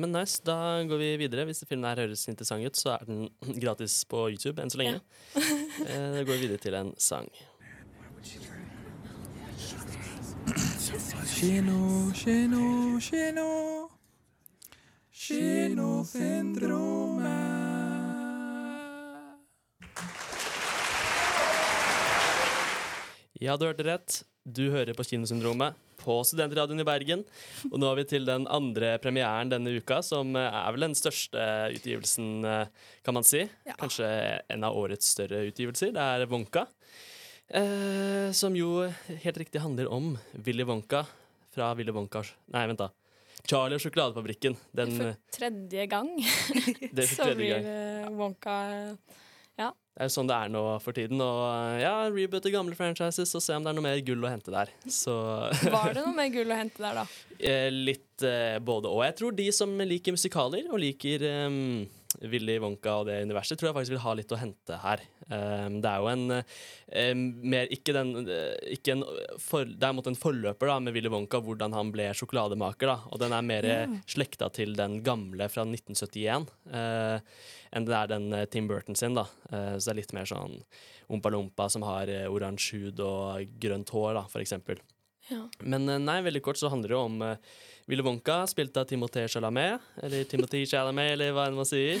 [0.00, 0.56] men nice, Da
[0.88, 1.44] går vi videre.
[1.48, 3.18] Hvis filmen her høres interessant ut, så er den
[3.62, 4.98] gratis på YouTube enn så lenge.
[5.80, 7.28] Eh, Da går vi videre til en sang.
[11.30, 13.46] Kino, kino, kino.
[15.10, 17.30] Kinosyndromet.
[23.40, 24.20] Ja, du hørte rett.
[24.44, 27.22] Du hører på Kinosyndromet på Studentradioen i Bergen.
[27.70, 30.96] Og nå er vi til den andre premieren denne uka, som eh, er vel den
[30.98, 33.44] største utgivelsen, eh, kan man si.
[33.80, 34.08] Kanskje
[34.56, 35.92] en av årets større utgivelser.
[35.96, 36.66] Det er Wonka.
[37.50, 38.84] Eh, som jo
[39.24, 40.12] helt riktig handler om
[40.46, 41.04] Willy Wonka
[41.50, 42.22] fra Willy Wonka
[42.54, 42.90] Nei, vent, da.
[43.48, 44.54] Charlie og sjokoladefabrikken.
[44.76, 47.64] Den, For tredje gang Det for så tredje blir gang.
[47.66, 48.56] det Wonka
[49.60, 49.70] Ja.
[49.90, 51.20] Det er jo sånn det er nå for tiden.
[51.20, 54.30] Og eh, ja, reboote gamle franchises og se om det er noe mer gull å
[54.32, 54.70] hente der.
[54.88, 55.12] Så
[55.76, 57.06] Var det noe mer gull å hente der, da?
[57.36, 59.02] eh, litt eh, både og.
[59.04, 61.82] Jeg tror de som liker musikaler og liker um,
[62.20, 65.04] Willy Wonka og det universet, tror jeg faktisk vil ha litt å hente her.
[65.30, 69.04] Um, det er jo en eh, mer Ikke den eh, ikke en
[69.38, 72.90] for, Det er mot en forløper da med Willy Wonka, hvordan han ble sjokolademaker.
[72.90, 73.96] da Og den er mer mm.
[74.10, 77.18] slekta til den gamle fra 1971 uh,
[77.70, 79.18] enn det er den eh, Tim Burton sin.
[79.18, 80.60] da Uh, Så det er litt mer sånn
[81.10, 84.78] Ompa-Lompa som har uh, oransje hud og grønt hår, da, for eksempel.
[85.30, 85.44] Ja.
[85.62, 87.58] Men eh, nei, veldig kort så handler det jo om uh,
[87.90, 91.98] Willy Wonka, spilt av Timothée Chalamet, eller Timothée Chalamet, eller hva enn man sier.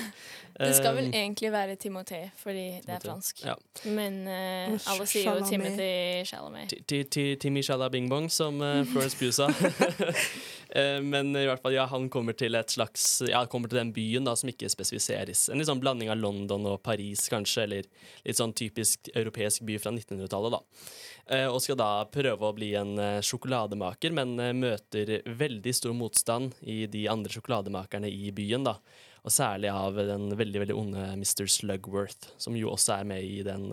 [0.60, 3.42] Det skal vel Um, egentlig være Timothée, fordi det er fransk.
[3.46, 3.54] ja.
[3.90, 6.68] Men uh, alle sier jo Timothée Chalamet.
[6.70, 9.48] Ti- ti- ti- Timmy Shala Bing Bong, som uh, Florence Pugh sa.
[10.70, 13.92] Eh, Men i hvert fall, ja, han kommer til et slags Ja, kommer til den
[13.94, 15.48] byen da, som ikke spesifiseres.
[15.50, 17.88] En litt sånn blanding av London og Paris, kanskje, eller
[18.26, 20.62] litt sånn typisk europeisk by fra 1900-tallet, da.
[21.26, 26.54] Eh, Og skal da prøve å bli en eh, sjokolademaker, men møter veldig stor motstand
[26.62, 28.78] i de andre sjokolademakerne i byen, da.
[29.26, 31.44] Og særlig av den veldig, veldig onde Mr.
[31.50, 33.66] Slugworth, som jo også er med i den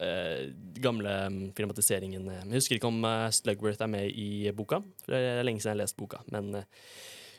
[0.00, 0.52] eh,
[0.82, 2.28] gamle mm, filmatiseringen.
[2.30, 5.72] Jeg husker ikke om eh, Slugworth er med i boka, for det er lenge siden
[5.72, 6.22] jeg har lest boka.
[6.34, 6.68] Men eh,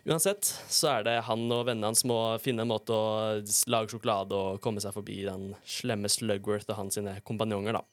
[0.09, 4.37] uansett så er det han og vennene hans må finne en måte å lage sjokolade
[4.37, 7.85] og komme seg forbi den slemme Slugworth og hans kompanjonger, da.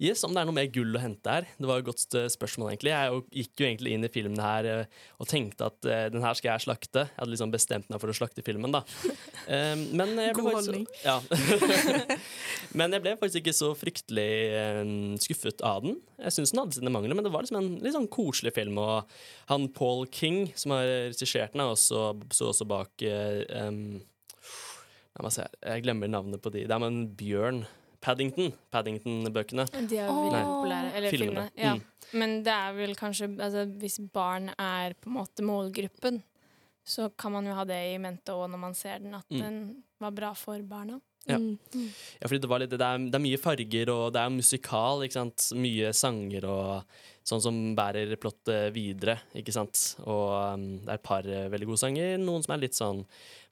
[0.00, 1.44] Yes, om det er noe mer gull å hente her.
[1.60, 2.92] Det var et godt eh, spørsmål, egentlig.
[2.94, 6.38] Jeg gikk jo egentlig inn i filmen her eh, og tenkte at eh, den her
[6.38, 7.02] skal jeg slakte.
[7.04, 8.80] Jeg hadde liksom bestemt meg for å slakte filmen, da.
[10.00, 11.18] Men jeg ble faktisk- Ja.
[12.78, 14.30] men jeg ble faktisk ikke så fryktelig
[15.24, 15.98] skuffet av den.
[16.20, 18.78] Jeg syns den hadde sine mangler, men det var liksom en litt sånn koselig film.
[18.80, 19.10] Og
[19.50, 23.98] han Paul King, som har regissert den, er også, så også bak um,
[25.20, 26.64] jeg glemmer navnet på de.
[26.64, 27.62] Det er med en bjørn.
[28.00, 28.52] Paddington.
[28.72, 29.66] Paddington-bøkene.
[29.88, 30.16] De er Nei.
[30.24, 30.92] veldig populære.
[30.96, 31.44] Eller Filmene.
[31.50, 31.50] filmene.
[31.60, 31.74] Ja.
[31.74, 32.18] Mm.
[32.22, 36.22] Men det er vel kanskje altså, Hvis barn er på en måte målgruppen,
[36.84, 39.40] så kan man jo ha det i mente òg når man ser den, at Mm.
[39.44, 40.98] den var bra for barna.
[41.28, 41.36] Ja.
[41.36, 41.58] Mm.
[41.76, 45.02] Ja, fordi det, var litt, det, er, det er mye farger, og det er musikal,
[45.04, 45.50] ikke sant?
[45.54, 46.84] Mye sanger og
[47.28, 49.76] sånn som bærer plottet videre, ikke sant?
[50.08, 53.04] Og um, det er et par eh, veldig gode sanger, noen som er litt sånn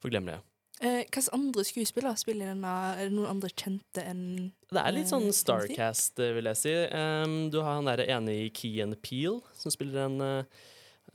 [0.02, 0.40] forglemmelige.
[0.78, 2.72] Eh, Hvilke andre skuespillere spiller i denne?
[2.94, 6.60] Er det noen andre kjente enn Det er litt sånn eh, Starcast, eh, vil jeg
[6.60, 6.74] si.
[6.94, 10.60] Um, du har han der ene i Key Peel, som spiller en uh,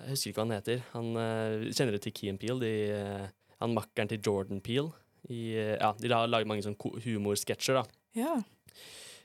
[0.02, 0.84] Jeg husker ikke hva han heter.
[0.91, 2.60] Han uh, Kjenner du til Key Peel?
[2.60, 4.91] De, uh, han makkeren til Jordan Peel.
[5.32, 7.86] I, ja, de har laget mange sånn humorsketsjer, da.
[8.19, 8.34] Ja.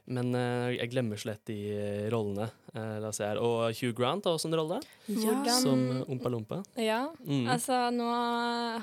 [0.08, 2.46] Men uh, jeg glemmer så lett de eh, rollene.
[2.72, 3.40] Uh, la oss se her.
[3.44, 4.78] Og Hugh Grant har også en rolle,
[5.12, 5.34] ja.
[5.60, 6.62] som Ompa Lompa.
[6.80, 7.44] Ja, Mm.
[7.50, 8.06] altså nå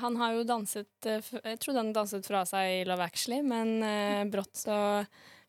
[0.02, 4.22] Han har jo danset Jeg trodde han danset fra seg i Love Actually, men uh,
[4.30, 4.76] brått så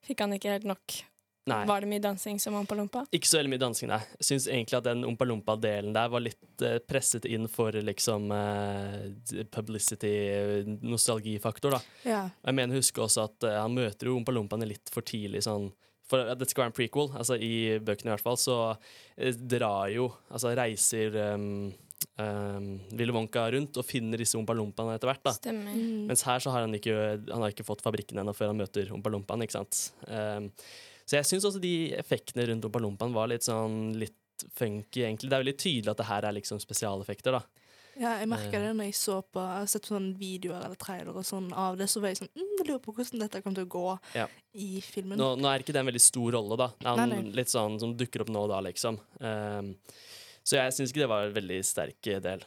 [0.08, 0.98] fikk han ikke helt nok.
[1.48, 1.62] Nei.
[1.70, 3.06] Var det mye dansing som Ompa Lompa?
[3.16, 4.02] Ikke så veldig mye dansing, nei.
[4.20, 8.32] Jeg syns egentlig at den Ompa Lompa-delen der var litt eh, presset inn for liksom
[8.36, 11.82] eh, publicity, eh, nostalgifaktor, da.
[12.04, 12.22] Ja.
[12.44, 15.44] Jeg mener husker huske også at eh, han møter jo Ompa Lompaene litt for tidlig,
[15.46, 15.70] sånn
[16.08, 18.58] For at det skal være en prequel, altså i bøkene i hvert fall, så
[19.18, 21.70] eh, drar jo Altså reiser um,
[22.22, 25.36] um, Willy Wonka rundt og finner disse Ompa Lompaene etter hvert, da.
[25.38, 25.76] Stemmer.
[25.76, 26.06] Mm.
[26.12, 26.96] Mens her så har han ikke,
[27.28, 29.82] han har ikke fått fabrikken ennå før han møter Ompa Lompaen, ikke sant.
[30.08, 30.52] Um,
[31.08, 34.16] så jeg syns også de effektene rundt Ompa Lompaen var litt sånn litt
[34.54, 35.32] funky, egentlig.
[35.32, 37.42] Det er veldig tydelig at det her er liksom spesialeffekter, da.
[37.98, 38.62] Ja, jeg merka Eh.
[38.62, 41.80] det når jeg så på Jeg har sett sånne videoer eller trailere og sånn av
[41.80, 44.00] det, så var jeg sånn mm, Jeg lurer på hvordan dette kommer til å gå
[44.20, 44.28] Ja.
[44.54, 45.18] i filmen.
[45.18, 46.68] Nå, nå er ikke det en veldig stor rolle, da.
[46.86, 47.32] Han Nei, nei.
[47.40, 49.00] litt sånn som dukker opp nå og da, liksom.
[49.20, 49.72] Um,
[50.46, 52.46] så jeg syns ikke det var en veldig sterk del.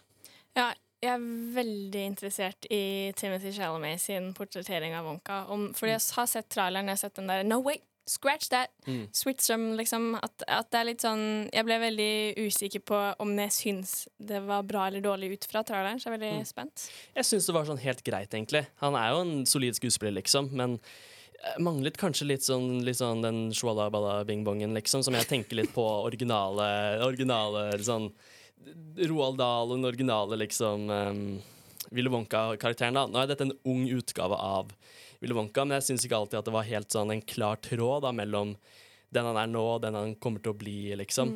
[0.55, 0.69] Ja,
[1.03, 1.27] jeg er
[1.59, 5.49] veldig interessert i Timothy Chalamet sin portrettering av Wonka.
[5.51, 7.83] Om, fordi jeg har sett traileren, jeg har sett den der No, wait!
[8.11, 8.73] Scratch that!
[8.89, 9.05] Mm.
[9.15, 10.09] Switch them, liksom.
[10.19, 12.09] At, at det er litt sånn Jeg ble veldig
[12.49, 16.15] usikker på om jeg syns det var bra eller dårlig ut fra traileren, så jeg
[16.15, 16.49] er veldig Mm.
[16.49, 16.89] spent.
[17.15, 18.65] Jeg syns det var sånn helt greit, egentlig.
[18.83, 20.79] Han er jo en solid skuespiller, liksom, men
[21.59, 25.57] manglet kanskje litt sånn, litt sånn den shwalla balla bing bongen, liksom, som jeg tenker
[25.57, 26.67] litt på originale,
[27.07, 28.11] originale sånn
[29.09, 31.23] Roald Dahl og den originale, liksom um,
[31.97, 33.07] Willy Wonka-karakteren, da.
[33.09, 34.69] Nå er dette en ung utgave av
[35.21, 38.07] Willy Wonka, men jeg syns ikke alltid at det var helt sånn en klar tråd
[38.07, 38.55] da, mellom
[39.11, 41.35] den han er nå, og den han kommer til å bli, liksom.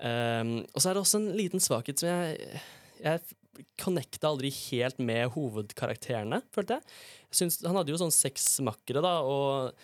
[0.00, 2.60] Um, og så er det også en liten svakhet som jeg,
[3.02, 7.00] jeg connecta aldri helt med hovedkarakterene, følte jeg.
[7.28, 9.74] jeg synes, han hadde jo sånn seks makkere, da, og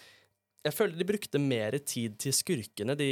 [0.67, 3.11] jeg føler de brukte mer tid til skurkene, de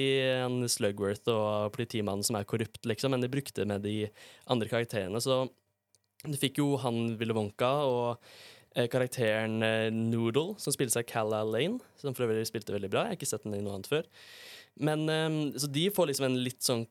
[0.73, 4.09] Slugworth og politimannen som er korrupt, liksom, enn de brukte med de
[4.51, 5.21] andre karakterene.
[5.23, 5.45] Så
[6.25, 8.25] du fikk jo han Ville Wonka og
[8.91, 13.05] karakteren eh, Noodle, som spilles av Calla Lane, som for øvrig spilte veldig bra.
[13.05, 14.09] Jeg har ikke sett den i noe annet før.
[14.83, 16.87] Men eh, Så de får liksom en litt sånn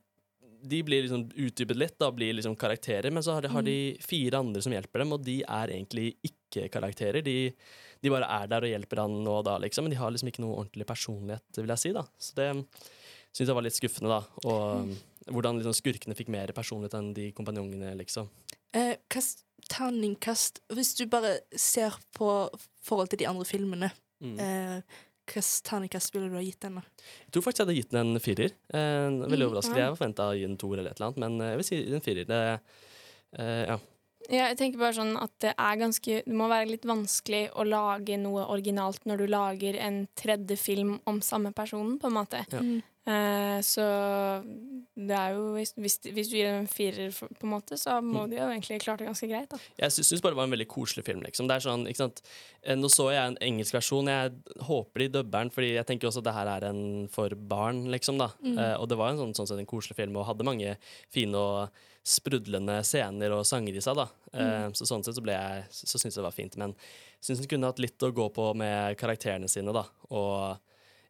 [0.64, 3.78] De blir liksom utdypet litt, da blir liksom karakterer, men så har de, har de
[4.00, 7.20] fire andre som hjelper dem, og de er egentlig ikke karakterer.
[7.26, 7.52] De,
[8.00, 10.32] de bare er der og hjelper han nå og da, liksom, men de har liksom
[10.32, 12.06] ikke noe ordentlig personlighet, vil jeg si, da.
[12.16, 12.48] Så det
[13.34, 14.22] syns jeg var litt skuffende, da.
[14.48, 14.96] Og um,
[15.36, 18.32] hvordan liksom skurkene fikk mer personlighet enn de kompanjongene, liksom.
[18.72, 22.50] Eh, kast, terningkast Hvis du bare ser på
[22.84, 23.92] forhold til de andre filmene,
[24.24, 24.40] Mm.
[24.40, 24.82] eh,
[25.28, 26.76] hvilket terningkast ville du ha gitt den?
[26.76, 26.82] da?
[27.26, 28.52] Jeg tror faktisk jeg hadde gitt den en firer.
[28.74, 29.78] Eh, veldig Mm, overraskende.
[29.78, 29.90] ja.
[29.90, 31.94] Jeg forventa å gi den toer eller et eller annet, men eh, jeg vil si
[31.94, 32.26] en firer.
[32.26, 32.60] Det,
[33.40, 33.78] eh, ja.
[34.30, 37.66] Ja, jeg tenker bare sånn at det er ganske Det må være litt vanskelig å
[37.68, 42.46] lage noe originalt når du lager en tredje film om samme personen, på en måte.
[42.54, 42.60] Ja.
[42.62, 42.82] Mm.
[43.06, 43.84] Eh, så
[44.96, 48.30] det er jo Hvis, hvis, du gir en firer, på en måte, så må Mm.
[48.30, 49.58] de jo egentlig klart det ganske greit, da.
[49.78, 51.22] Jeg sy syns bare det var en veldig koselig film.
[51.22, 51.50] Liksom.
[51.52, 51.88] Er sånn?
[52.64, 54.08] Eh, Nå så jeg en engelsk versjon.
[54.08, 57.30] Jeg håper de dubber den, fordi jeg tenker også at det her er en for
[57.30, 58.18] barn, liksom.
[58.18, 58.30] da.
[58.42, 58.58] Mm.
[58.58, 60.78] Eh, og det var en sånn, sånn sett en koselig film, og hadde mange
[61.12, 61.70] fine og
[62.04, 63.96] sprudlende scener og sanger i seg.
[63.96, 64.08] da.
[64.34, 66.58] Eh, så sånn sett så, ble jeg, så, syntes syns jeg det var fint.
[66.58, 66.76] Men
[67.22, 69.86] syns hun kunne hatt litt å gå på med karakterene sine, da.
[70.12, 70.58] Og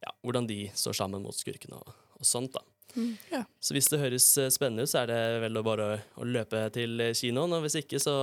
[0.04, 2.64] ja, hvordan de står sammen mot skurkene og, og sånt, da.
[2.96, 3.14] Mm.
[3.32, 3.44] Ja.
[3.64, 5.88] Så hvis det høres eh, spennende ut, så er det vel å bare
[6.20, 7.54] å løpe til eh, kinoen.
[7.58, 8.14] Og hvis ikke, så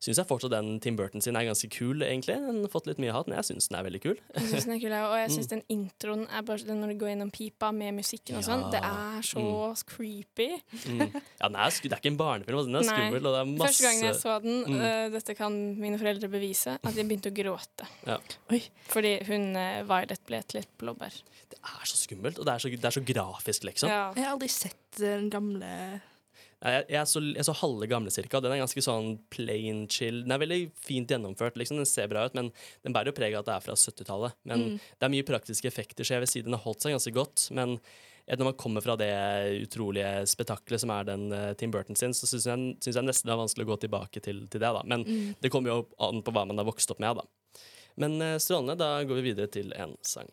[0.00, 2.36] syns jeg fortsatt den Tim Burton sin er ganske kul, egentlig.
[2.40, 4.16] Den har fått litt mye hat, men jeg syns den er veldig kul.
[4.36, 5.52] Jeg synes den er kul, og jeg syns Mm.
[5.56, 8.60] den introen er bare den når du går gjennom pipa med musikken og sånn.
[8.68, 8.70] Ja.
[8.70, 9.44] Det er så
[9.90, 10.48] creepy.
[10.86, 11.00] Mm.
[11.40, 12.70] Ja, den er, det er ikke en barnefilm, altså.
[12.70, 12.94] den er Nei.
[13.00, 13.26] skummel.
[13.26, 14.80] Og det er masse Første gangen jeg så den, Mm.
[14.84, 17.88] øh, dette kan mine foreldre bevise, at jeg begynte å gråte.
[18.06, 18.18] Ja.
[18.92, 21.16] Fordi hun uh, Violet ble til et blåbær.
[21.50, 23.89] Det er så skummelt, og det er så, det er så grafisk, liksom.
[23.90, 24.04] Ja.
[24.14, 25.68] Jeg har aldri sett den gamle
[26.60, 28.36] Nei, Jeg, jeg, så, jeg så halve gamle cirka.
[28.44, 30.18] Den er ganske sånn plain chill.
[30.26, 31.54] Den er veldig fint gjennomført.
[31.56, 32.50] liksom, Den ser bra ut, men
[32.84, 34.34] den bærer jo preg av at det er fra 70-tallet.
[34.44, 34.74] Men Mm.
[34.98, 37.46] det er mye praktiske effekter, så jeg vil si den har holdt seg ganske godt.
[37.56, 37.78] Men
[38.28, 39.08] eh, når man kommer fra det
[39.64, 43.30] utrolige spetakkelet som er den uh, Tim Burton sin, så syns jeg, synes jeg nesten
[43.30, 44.68] det er vanskelig å gå tilbake til, til det.
[44.76, 44.82] da.
[44.84, 45.34] Men Mm.
[45.40, 47.16] det kommer jo an på hva man har vokst opp med.
[47.16, 47.24] da.
[47.96, 48.76] Men uh, strålende.
[48.76, 50.28] Da går vi videre til en sang.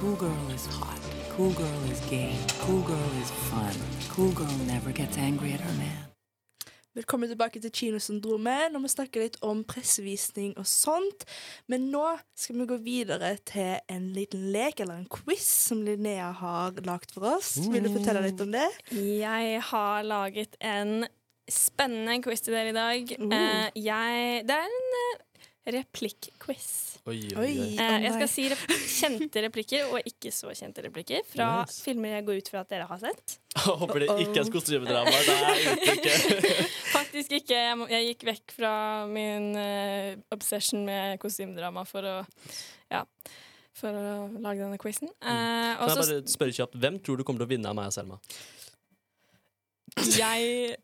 [0.00, 1.17] Cool girl is hot.
[1.38, 2.34] Cool girl is gay.
[2.66, 3.76] Cool girl is fun.
[4.10, 6.08] Cool girl never gets angry at her man.
[6.98, 11.22] Velkommen tilbake til Kinosyndromet når vi snakker litt om pressevisning og sånt.
[11.70, 12.02] Men nå
[12.34, 17.14] skal vi gå videre til en liten lek, eller en quiz, som Linnea har lagd
[17.14, 17.54] for oss.
[17.70, 18.66] Vil du fortelle litt om det?
[18.90, 21.06] Jeg har laget en
[21.46, 23.18] spennende quiz til dere i dag.
[23.22, 23.38] Uh.
[23.38, 25.42] Eh, jeg, det er en uh,
[25.78, 26.87] replikk-quiz.
[27.08, 27.68] Oi, Oi, oi.
[27.80, 31.78] Eh, jeg skal si rep kjente replikker og ikke så kjente replikker fra Nice.
[31.86, 33.38] filmer jeg går ut fra at dere har sett.
[33.64, 35.14] Håper det ikke er kostymedrama.
[36.98, 37.56] Faktisk ikke.
[37.56, 38.72] Jeg, må, jeg gikk vekk fra
[39.08, 42.16] min uh, obsession med kostymedrama for å
[42.92, 43.04] Ja.
[43.78, 45.08] For å lage denne quizen.
[45.22, 47.76] Uh, Kan jeg så bare spørre kjapt, Hvem tror du kommer til å vinne av
[47.78, 48.18] meg og Selma?
[50.18, 50.76] jeg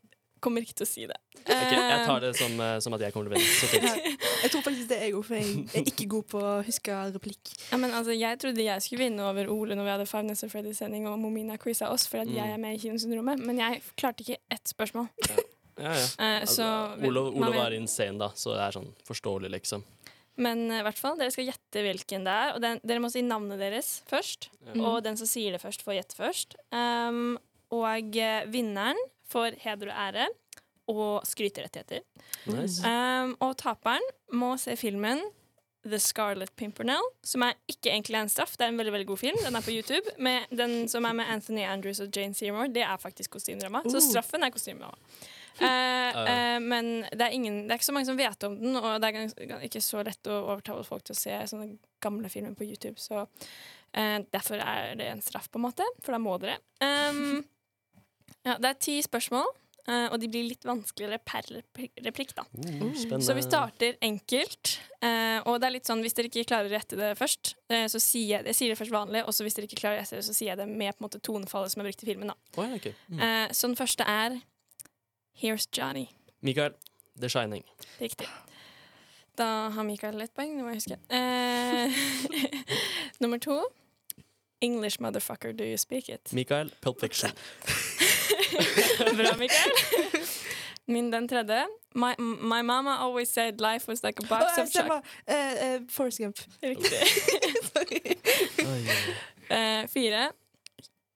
[0.44, 1.16] kommer ikke til å si det.
[1.44, 3.56] Okay, jeg Eh, tar det som, eh, som at jeg kommer til å vinne.
[3.58, 4.20] Så fint.
[4.44, 6.96] Jeg tror faktisk det er jeg òg, for jeg er ikke god på å huske
[7.14, 7.52] replikk.
[7.70, 10.44] Ja, men altså, jeg trodde jeg skulle vinne over Ole når vi hadde Five Nights
[10.44, 12.36] at Freddy's-sending og Momina quiza oss, fordi Mm.
[12.36, 13.40] jeg er med i Kinosyndromet.
[13.40, 15.08] Men jeg klarte ikke ett spørsmål.
[15.24, 15.38] Ja,
[15.80, 15.94] ja.
[15.94, 16.40] ja.
[16.42, 16.66] Altså,
[17.08, 19.82] Olo, man Olo var insane, da, så det er sånn forståelig, liksom.
[20.36, 22.52] Men eh, i hvert fall, dere skal gjette hvilken det er.
[22.58, 24.50] Og den, dere må si navnet deres først.
[24.74, 24.76] Ja.
[24.90, 26.56] Og den som sier det først, får gjette først.
[26.74, 27.38] Um,
[27.72, 28.98] og eh, vinneren
[29.34, 30.30] får heder og ære
[30.90, 32.04] og skryterettigheter.
[32.50, 32.82] Nice.
[32.84, 34.04] Um, og taperen
[34.36, 35.22] må se filmen
[35.84, 38.54] The Scarlet Pimpernel, som er ikke egentlig en straff.
[38.56, 39.36] Det er en veldig veldig god film.
[39.44, 40.14] Den er på YouTube.
[40.18, 43.82] Med den som er med Anthony Andrews og Jane Seymour, det er faktisk kostymedrama.
[43.84, 44.06] Så Uh.
[44.10, 44.96] straffen er kostymedrama.
[45.60, 48.76] Uh, uh, men det er, ingen, det er ikke så mange som vet om den,
[48.80, 52.56] og det er ikke så lett å overtale folk til å se sånne gamle filmer
[52.56, 52.96] på YouTube.
[53.00, 53.26] Så
[54.34, 55.84] derfor er det en straff, på en måte.
[56.02, 56.56] For da må dere.
[56.82, 57.44] Um,
[58.44, 59.46] ja, det er ti spørsmål,
[59.88, 61.48] eh, og de blir litt vanskeligere per
[62.04, 62.44] replikk, da.
[62.54, 63.20] Uh.
[63.24, 64.78] Så vi starter enkelt.
[65.00, 67.86] eh, og det er litt sånn, hvis dere ikke klarer å rette det først, eh,
[67.90, 70.04] så sier jeg, jeg sier det først vanlig, og så hvis dere ikke klarer å
[70.04, 72.10] rette det, så sier jeg det med på en måte tonefallet som er brukt i
[72.10, 72.32] filmen.
[72.32, 72.36] da.
[72.56, 72.96] Oh, ja, okay.
[73.08, 73.24] Mm.
[73.52, 74.40] Så den første er
[75.34, 76.08] Here's Johnny.
[76.40, 76.74] Mikael,
[77.18, 77.64] The Shining.
[77.98, 78.28] Riktig.
[79.34, 80.98] Da har Mikael ett poeng, det må jeg huske.
[81.10, 81.90] Eh,
[83.20, 83.64] nummer to
[84.60, 86.32] English motherfucker, do you speak it?
[86.32, 87.30] Mikael, Pulp Fiction.
[89.16, 89.72] Bra, Mikael.
[90.86, 91.64] Min den tredje.
[91.94, 94.72] My, my mama always said life was like a box oh, of stemmer.
[94.72, 95.04] chocolate.
[95.28, 96.36] uh, eh, Forrest Gump.
[96.62, 96.92] Riktig.
[99.50, 100.30] uh, fire.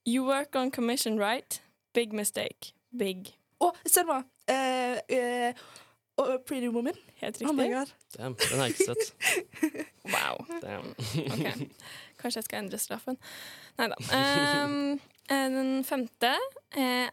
[0.06, 1.60] You work on commission, right?
[1.92, 2.72] Big mistake.
[2.96, 3.28] Big.
[3.60, 4.24] Å, Selma!
[4.48, 5.52] Uh, uh,
[6.46, 6.94] Pretty Woman.
[7.20, 7.78] Helt Oh my riktig.
[7.78, 7.88] god.
[8.16, 9.14] Damn, den har jeg ikke sett.
[10.04, 10.36] Wow.
[10.62, 10.94] Damn.
[11.32, 11.68] Ok.
[12.18, 13.16] Kanskje jeg skal endre straffen.
[13.78, 13.96] Nei da.
[14.64, 16.32] Um, eh, den femte
[16.74, 17.08] eh,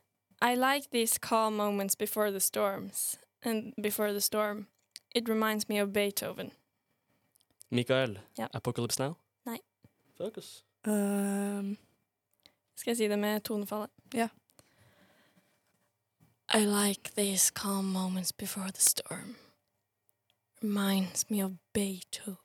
[0.51, 3.17] I like these calm moments before the storms.
[3.43, 4.67] And before the storm.
[5.15, 6.51] It reminds me of Beethoven.
[7.71, 8.47] Mikael, Ja.
[8.53, 9.15] Apocalypse Now?
[9.45, 9.58] Nei.
[10.17, 10.63] Focus.
[10.88, 11.77] Um,
[12.75, 13.89] Skal jeg si det med tonefallet?
[14.13, 14.27] Ja.
[16.53, 19.36] I like these calm moments before the storm.
[20.63, 22.38] Reminds me of Beethoven.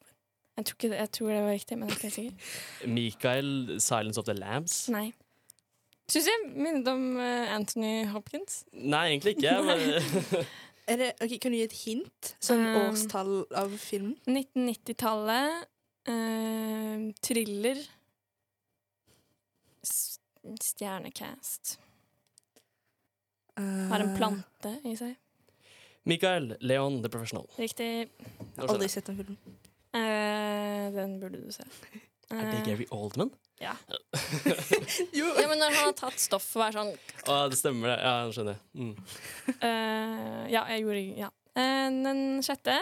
[0.57, 2.89] Jeg tror, ikke det, jeg tror det var riktig, men jeg er ikke sikker.
[2.89, 4.89] Mikael, Silence of the Lambs?
[4.89, 5.13] Nei.
[6.11, 8.65] Syns jeg minnet om eh, Anthony Hopkins.
[8.73, 9.53] Nei, egentlig ikke.
[9.69, 10.47] Men...
[10.91, 12.33] Er det, okay, kan du gi et hint?
[12.43, 14.17] Sånn Um, årstall av filmen?
[14.27, 15.69] 1990-tallet.
[16.09, 17.79] Uh, thriller.
[19.87, 20.19] S-
[20.65, 21.77] Stjernecast.
[23.61, 25.15] Har en Eh, plante i seg.
[26.09, 27.47] Mikael, Leon, The Professional.
[27.61, 28.09] Riktig.
[28.65, 29.39] Aldri sett den filmen.
[29.95, 31.67] Uh, den burde du se.
[32.31, 33.31] Er det Eh, Gary Oldman?
[33.61, 33.75] Ja.
[35.13, 36.95] ja, men når han har tatt stoff og er sånn
[37.29, 37.99] Å, det stemmer, det.
[38.01, 38.63] Ja, jeg skjønner.
[38.73, 38.95] Mm.
[39.61, 41.29] Uh, Ja, jeg gjorde Ja.
[41.59, 42.79] Uh, den sjette.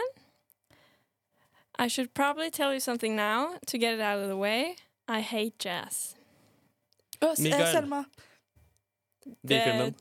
[1.79, 4.77] I should probably tell you something now to get it out of the way.
[5.09, 6.15] I hate jazz.
[7.21, 7.73] Eh, Mikael.
[7.73, 8.05] Selma.
[9.43, 9.95] Det,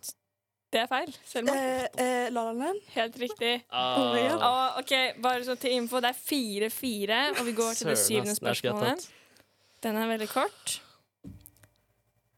[0.71, 1.13] Det er feil.
[1.25, 1.53] Selma.
[1.53, 2.81] Eh, eh, La La Land.
[2.93, 3.65] Helt riktig.
[3.69, 3.99] Ah.
[4.01, 8.35] Oh ok, Bare så til info, det er fire-fire, og vi går til det syvende
[8.35, 9.07] spørsmålet.
[9.83, 10.83] Den er veldig kort.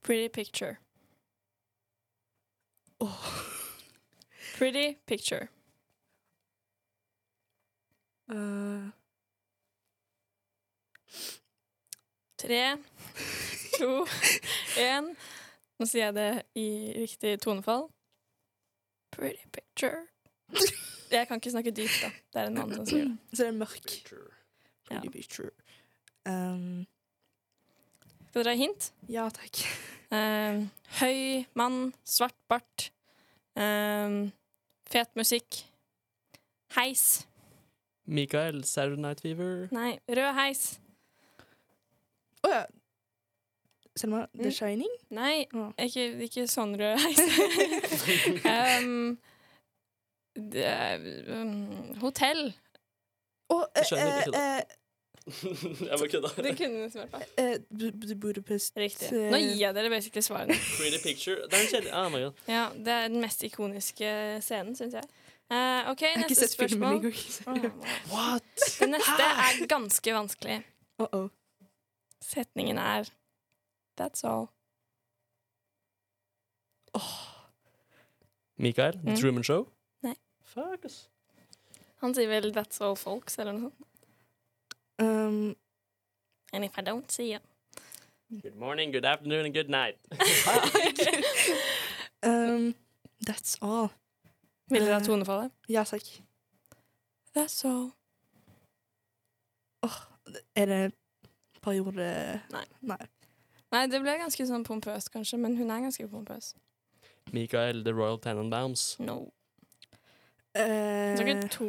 [0.03, 0.75] Pretty picture.
[4.57, 5.47] Pretty picture.
[8.29, 8.89] Uh.
[12.37, 12.77] Tre,
[13.79, 14.05] to,
[14.77, 15.15] én.
[15.79, 17.87] Nå sier jeg det i riktig tonefall.
[19.11, 20.05] Pretty picture.
[21.11, 22.11] Jeg kan ikke snakke dypt, da.
[22.33, 23.17] Det er en annen som sier det.
[23.33, 23.91] Så det er mørk.
[24.11, 24.99] Ja.
[24.99, 25.51] Pretty picture.
[26.25, 26.87] Um,
[28.29, 28.91] Skal dere ha hint?
[29.09, 29.63] ja, takk.
[30.13, 30.59] Eh,
[30.99, 32.89] høy mann, svart bart.
[33.57, 34.29] Eh,
[34.89, 35.63] fet musikk.
[36.77, 37.25] Heis.
[38.09, 39.67] Mikael, Saturday Night Fever.
[39.73, 40.79] Nei, rød heis.
[42.45, 42.61] Å ja.
[43.97, 44.55] Selma, The Mm.
[44.55, 44.93] Shining?
[45.11, 45.73] Nei, oh.
[45.77, 47.19] ikke, ikke sånn rød heis.
[48.45, 49.17] um,
[50.39, 50.69] det
[51.35, 52.53] um, hotell.
[53.49, 54.61] Å, oh, eh,
[55.89, 56.29] Jeg bare kødda.
[56.43, 57.21] Det kunne du svart på.
[57.37, 59.11] eh, Bu- Budapest Riktig.
[59.13, 60.53] eh, Nå gir jeg dere basically svarene.
[60.77, 61.35] Pretty Picture.
[61.45, 62.33] Det er en kjedelig oh my God.
[62.47, 64.11] Ja, Det er den mest ikoniske
[64.41, 65.03] scenen, syns jeg.
[65.51, 67.63] Uh, OK, Jeg har ikke neste sett filmen spørsmål.
[67.63, 67.87] wow.
[68.13, 68.43] What?
[68.79, 70.59] Det neste er ganske vanskelig.
[70.99, 71.29] Uh-oh.
[72.21, 73.09] Setningen er
[73.99, 74.47] That's all.
[78.57, 79.15] Mikael, The Mm.
[79.17, 79.67] Truman Show.
[80.03, 80.15] Nei.
[80.43, 81.09] Fuck, ass.
[82.01, 83.85] Han sier vel 'That's all folks', eller noe sånt.
[84.99, 85.55] Um,
[86.53, 87.41] And if I don't see it
[88.41, 89.97] Good morning, good afternoon and good night.
[92.23, 92.75] um,
[93.25, 93.91] that's all.
[94.69, 95.51] Vil dere ha Eh, tonefallet?
[95.67, 96.03] Ja, takk.
[97.33, 97.91] That's all.
[100.55, 100.93] Er det
[101.61, 102.65] periode Nei.
[102.81, 102.97] Nei.
[103.71, 106.53] Nei, det ble ganske sånn pompøst, kanskje, men hun er ganske pompøs.
[107.33, 108.95] Mikael, The Royal Tenenbaums.
[108.99, 109.31] No.
[110.55, 110.61] Eh,
[111.17, 111.65] Det er ikke to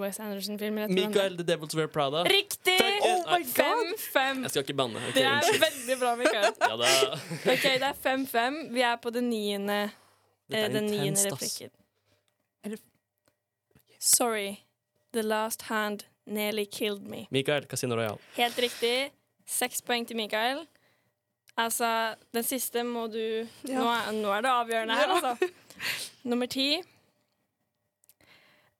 [0.00, 2.22] Wes Anderson-filmer Michael The Devil's Wear Prada.
[2.26, 2.80] Riktig!
[3.02, 4.42] Oh my Fem, fem.
[4.42, 4.96] Jeg skal ikke banne.
[4.96, 5.12] Okay.
[5.14, 5.60] Det er unnskyld.
[5.64, 6.52] veldig bra, Mikael.
[6.70, 7.18] Ja, da.
[7.52, 8.56] Ok, det er fem-fem.
[8.74, 9.78] Vi er på den niende,
[10.50, 11.70] er eh, den niende replikken.
[12.64, 12.82] Er det-
[14.00, 14.56] Sorry.
[15.12, 17.26] The last hand nearly killed me.
[17.30, 18.18] Michael, Casino Royal.
[18.36, 19.10] Helt riktig.
[19.46, 20.66] Seks poeng til Mikael.
[21.56, 23.18] Altså, den siste må du
[23.68, 23.78] Ja.
[23.78, 25.14] nå, er, nå er det avgjørende her, Ja.
[25.14, 25.48] altså.
[26.24, 26.82] Nummer ti.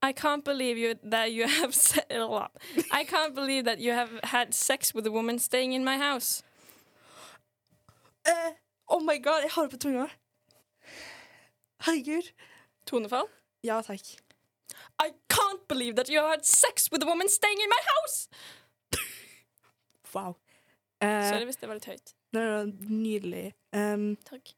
[0.08, 2.00] I can't believe you that you have se
[2.92, 6.42] I can't believe that you have had sex with a woman staying in my house.
[8.26, 8.50] Uh,
[8.88, 10.06] oh my god, jeg har det på tunga.
[11.80, 12.32] Herregud.
[12.86, 13.26] Tonefall.
[13.62, 14.00] Ja, takk.
[14.98, 18.28] I can't believe that you have had sex with a woman staying in my house!
[20.14, 20.36] Wow.
[21.02, 22.14] Uh, Sorry hvis det var litt høyt.
[22.32, 23.54] det var nydelig.
[23.72, 24.52] Um, Takk.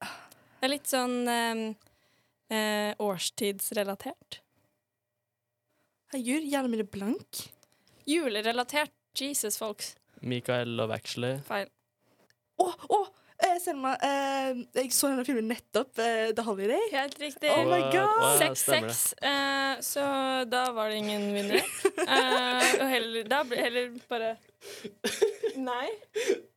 [0.00, 1.64] Det er litt sånn ehm,
[2.50, 4.40] eh, årstidsrelatert.
[6.12, 7.44] herregud, jævla er blank.
[8.08, 8.92] Julerelatert.
[9.18, 9.94] Jesus, folks.
[10.22, 11.38] Mikael, Love Actually.
[11.48, 11.68] Feil.
[12.58, 13.00] Å, å!
[13.38, 15.98] eh, Selma, eh, jeg så denne filmen nettopp.
[16.02, 16.80] eh, The Holiday.
[16.92, 17.50] Helt riktig.
[17.50, 18.18] Oh my god!
[18.18, 20.04] Å, ja, 6-6, eh, så
[20.50, 21.62] da var det ingen vinner.
[22.08, 24.30] Eh, og heller, da ble heller bare
[25.60, 25.88] Nei.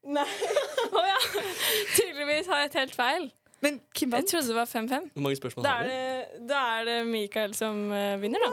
[0.08, 0.24] Nei.
[0.96, 1.18] Å ja.
[1.98, 3.26] Tydeligvis har jeg telt feil.
[3.62, 5.12] Men hvem Jeg trodde det var 5-5.
[5.14, 5.90] Hvor mange spørsmål Da har vi?
[5.94, 8.50] det, da er det Mikael som uh, vinner, da.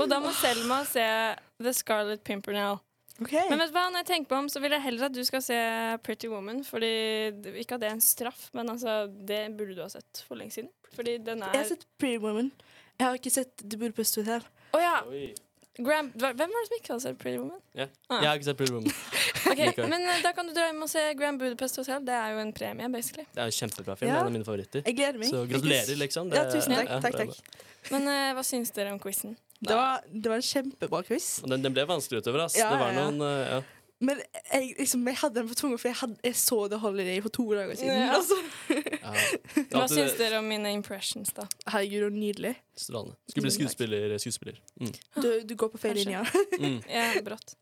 [0.00, 1.04] Og da må Selma se
[1.60, 2.80] The Scarlet Pimpernel.
[3.22, 3.44] Okay.
[3.46, 5.20] Men vet du hva, når jeg tenker på om, så vil jeg heller at du
[5.26, 5.58] skal se
[6.02, 6.64] Pretty Woman.
[6.66, 6.90] Fordi
[7.60, 10.56] Ikke at det er en straff, men altså, det burde du ha sett for lenge
[10.56, 10.72] siden.
[10.96, 12.50] Fordi den er Jeg har sett Pretty Woman.
[12.98, 14.42] Jeg har ikke sett The Budapest Hotel.
[14.74, 14.98] Oh, ja!
[15.78, 17.58] Graham, hvem var det som ikke hadde sett Pretty Woman?
[17.76, 17.88] Yeah.
[18.08, 18.20] Ah.
[18.22, 18.92] Jeg har ikke sett Pretty Woman.
[19.50, 19.88] Ok, Mikael.
[19.92, 22.04] Men eh, da kan du dra hjem og se Grand Budapest Hotel.
[22.06, 23.26] Det er jo en premie, basically.
[23.34, 24.10] Det er en kjempebra film.
[24.10, 24.20] Ja.
[24.22, 24.84] En av mine favoritter.
[24.86, 25.30] Jeg gleder meg.
[25.30, 26.32] Så gratulerer, liksom.
[26.34, 26.90] Ja, tusen takk.
[26.90, 27.62] ja, takk, takk.
[27.92, 29.36] Men uh, hva syns dere om quizen?
[29.64, 31.28] Det var, det var en kjempebra quiz.
[31.44, 32.58] Den, den ble vanskelig utover, ass.
[32.58, 33.62] Ja, det var noen uh, ja.
[34.04, 37.20] Men jeg, liksom, jeg hadde den på tunga, for jeg, hadde, jeg så The Holiday
[37.24, 38.00] for to dager siden.
[38.02, 38.18] Ja.
[38.18, 38.36] Altså.
[38.74, 39.12] ja.
[39.72, 41.46] Hva syns dere om mine impressions, da?
[41.70, 42.54] Herregud, så nydelig.
[42.76, 43.16] Strålende.
[43.30, 44.16] Skulle bli skuespiller.
[44.18, 44.58] skuespiller.
[44.80, 44.92] Mm.
[45.22, 46.24] Du, du går på feil linje.
[46.58, 46.80] Mm.
[46.90, 47.56] Ja, brått.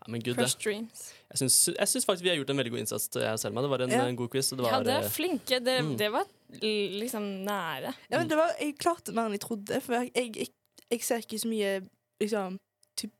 [0.00, 0.46] Ja, men gud, det.
[0.64, 1.00] Dreams.
[1.30, 3.62] Jeg syns, jeg syns faktisk vi har gjort en veldig god innsats, jeg selv Selma.
[3.62, 4.04] Det var en, Ja.
[4.08, 4.48] en god quiz.
[4.52, 5.60] Og det var, ja, det er flinke.
[5.60, 5.96] Det, Mm.
[5.98, 6.24] det var
[6.60, 7.94] liksom nære.
[8.10, 10.48] Ja, men det var, jeg klarte mer enn jeg trodde, for jeg, jeg, jeg,
[10.90, 11.74] jeg ser ikke så mye
[12.20, 12.56] liksom,
[12.96, 13.12] typ,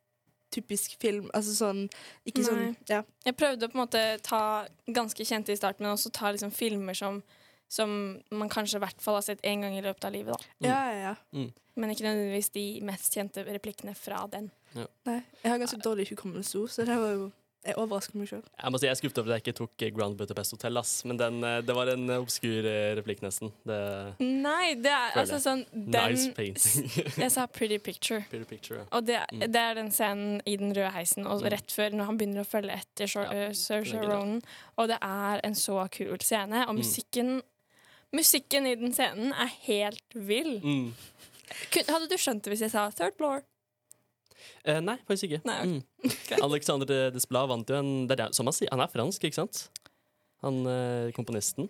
[0.50, 1.30] typisk film.
[1.34, 1.88] Altså sånn
[2.26, 3.02] Ikke sånn Ja.
[3.24, 6.50] Jeg prøvde å på en måte ta ganske kjente i starten, men også ta liksom
[6.50, 7.22] filmer som,
[7.68, 10.34] som man kanskje i hvert fall har sett én gang i løpet av livet.
[10.60, 10.66] Da.
[10.68, 11.14] ja, ja, ja.
[11.32, 11.52] mm.
[11.76, 14.50] Men ikke nødvendigvis de mest kjente replikkene fra den.
[14.74, 17.30] Nei, jeg har ganske dårlig hukommelse, så det var jo
[17.62, 18.40] Jeg overrasker meg sjøl.
[18.56, 21.04] Jeg må si jeg er skuffet over at jeg ikke tok Grand Budapest Hotel, ass.
[21.04, 23.50] Men den, eh, det var en eh, obskur eh, replikk, nesten.
[23.68, 23.76] Det,
[24.24, 26.88] Nei, det er altså sånn den, Nice painting.
[27.20, 28.22] Jeg sa Pretty Picture.
[28.30, 28.86] Pretty picture, ja.
[28.96, 29.44] Og det, Mm.
[29.52, 31.50] det er den scenen i den røde heisen, og Mm.
[31.52, 33.06] rett før når han begynner å følge etter
[33.52, 34.40] Sir er
[34.78, 36.78] Og det er en så kul scene, og Mm.
[36.80, 37.42] musikken
[38.12, 40.60] Musikken i den scenen er helt vill.
[40.64, 40.94] Mm.
[41.86, 43.42] Hadde du skjønt det hvis jeg sa third floor?
[44.64, 45.42] Eh, nei, faktisk ikke.
[45.48, 46.38] Nei, okay.
[46.38, 46.44] mm.
[46.48, 49.40] Alexander Desplat vant jo en det er det, Som han sier, han er fransk, ikke
[49.42, 49.66] sant?
[50.44, 51.68] Han eh, komponisten.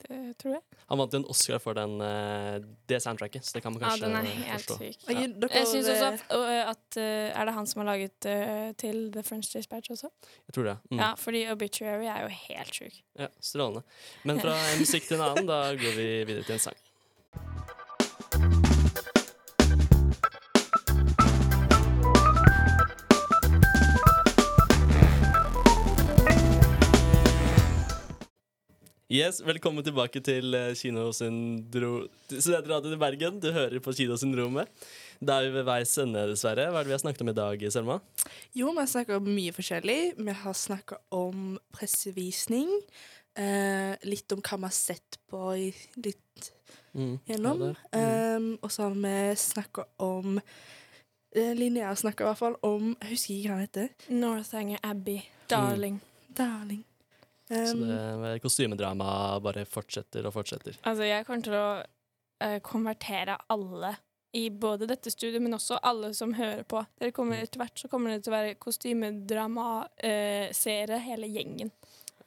[0.00, 0.62] Det tror jeg.
[0.88, 4.08] Han vant jo en Oscar for den, eh, det soundtracket, så det kan man kanskje
[4.08, 4.76] Ja, den er helt forstå.
[4.78, 5.10] syk.
[5.10, 5.20] Ja.
[5.20, 9.12] Jeg- syns også at, eh, at eh, Er det han som har laget uh, til
[9.12, 10.08] The French Dispatch også?
[10.48, 10.78] Jeg tror det.
[10.90, 10.98] Mm.
[10.98, 13.02] Ja, fordi Obituary er jo helt sjuk.
[13.18, 13.82] Ja, Strålende.
[14.24, 16.76] Men fra en musikk til en annen, da går vi videre til en sang.
[29.10, 31.88] Yes, Velkommen tilbake til eh, Kinosyndro...
[32.30, 33.40] Studentradioen i Bergen.
[33.42, 34.70] Du hører på Kinosyndromet.
[35.18, 36.68] Da er vi ved veis ende, dessverre.
[36.70, 37.96] Hva er det vi har snakket om i dag, Selma?
[38.56, 39.98] Jo, vi har snakka om mye forskjellig.
[40.20, 42.70] Vi har snakka om pressevisning.
[43.34, 45.70] Eh, litt om hva vi har sett på i,
[46.06, 46.52] litt
[46.90, 47.60] Mm, gjennom.
[47.62, 52.56] ja, det- Um, og så har vi snakka om uh, Linnea snakka i hvert fall
[52.66, 53.88] om Jeg husker ikke hva han heter.
[54.10, 55.20] Northanger Abbey.
[55.48, 56.00] Darling.
[56.34, 56.82] Darling.
[57.50, 59.06] Så det kostymedramaet kostymedrama
[59.42, 60.76] bare fortsetter og fortsetter.
[60.86, 63.90] Altså, jeg kommer til å uh, konvertere alle
[64.38, 66.84] i både dette studiet, men også alle som hører på.
[67.00, 67.44] Dere kommer Mm.
[67.48, 71.70] Etter hvert så kommer det til å være kostymedramaseere, uh, hele gjengen.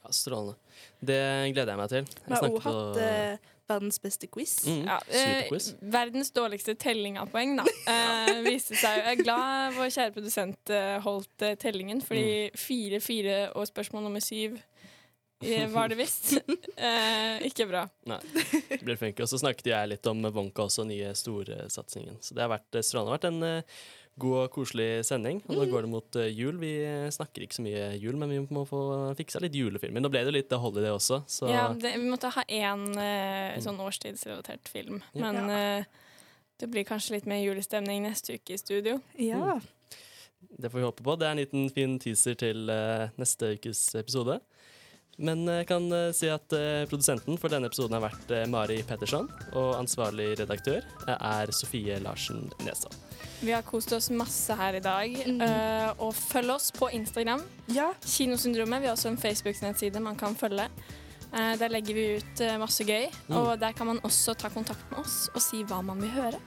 [0.04, 0.56] Ja, strålende.
[1.00, 2.06] Det gleder jeg meg til.
[2.28, 3.38] Jeg har også hatt eh,
[3.72, 4.58] verdens beste quiz.
[4.68, 5.48] Mm, Ja, eh,
[5.94, 7.64] verdens dårligste telling av poeng, da.
[7.64, 12.58] uh, viste seg Jeg er glad vår kjære produsent eh, holdt eh, tellingen, fordi Mm.
[12.60, 14.62] fire, fire og spørsmål nummer syv eh,
[15.74, 16.34] var det visst.
[16.84, 17.84] Eh, ikke bra.
[18.10, 18.18] Nei,
[18.68, 19.20] det blir flink.
[19.24, 22.18] Og så snakket jeg litt om Wonka også, nye storsatsingen.
[22.20, 23.14] Så det har vært eh, strålende.
[23.14, 23.84] Det har vært en eh,
[24.20, 25.40] god og koselig sending.
[25.48, 26.58] Og nå går det mot eh, jul.
[26.60, 26.72] Vi
[27.14, 28.82] snakker ikke så mye jul, men vi må få
[29.20, 30.04] fiksa litt julefilmer.
[30.04, 33.62] Nå ble det litt holiday også, så Ja, det, vi måtte ha én Mm.
[33.64, 35.00] sånn årstidsrelatert film.
[35.14, 35.30] Ja.
[35.32, 35.86] Men
[36.60, 38.98] det blir kanskje litt mer julestemning neste uke i studio.
[39.22, 39.60] Ja.
[40.58, 41.16] det får vi håpe på.
[41.22, 42.66] Det er en liten fin teaser til
[43.22, 44.42] neste ukes episode.
[45.22, 48.80] Men jeg kan eh, si at eh, produsenten for denne episoden har vært eh, Mari
[48.88, 52.96] Petterson, og ansvarlig redaktør eh, er Sofie Larsen Nesdal.
[53.44, 55.14] Vi har kost oss masse her i dag.
[55.28, 55.42] Mm.
[55.44, 57.44] eh, og følg oss på Instagram.
[58.06, 58.82] Kinosyndromet.
[58.82, 60.70] Vi har også en Facebook-nettside man kan følge.
[61.34, 63.08] Eh, der legger vi ut eh, masse gøy.
[63.28, 63.38] Mm.
[63.40, 66.40] Og der kan man også ta kontakt med oss og si hva man vil høre.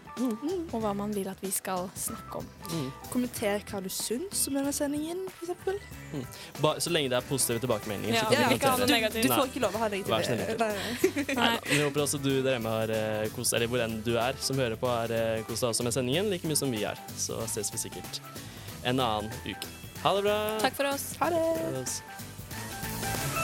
[0.70, 2.46] Og hva man vil at vi skal snakke om.
[3.10, 5.80] Kommenter hva du syns om denne sendingen, eksempel.
[6.12, 6.22] Mm.
[6.62, 8.14] Ba, så lenge det er positive tilbakemeldinger.
[8.14, 9.10] Ja, så kan vi vi ikke ha kommentere.
[9.10, 9.24] det.
[9.26, 11.56] Du får ikke lov å ha negative Vær så snill.
[11.72, 14.62] Vi håper også du der hjemme har eh, kost Eller hvor enn du er som
[14.62, 15.10] hører på, har
[15.48, 17.00] kost deg også med sendingen like mye som vi er.
[17.18, 18.22] Så ses vi sikkert
[18.86, 19.74] en annen uke.
[20.04, 20.38] Ha det bra.
[20.62, 21.10] Takk for oss.
[21.18, 21.42] Ha det.
[21.42, 23.35] Ha det.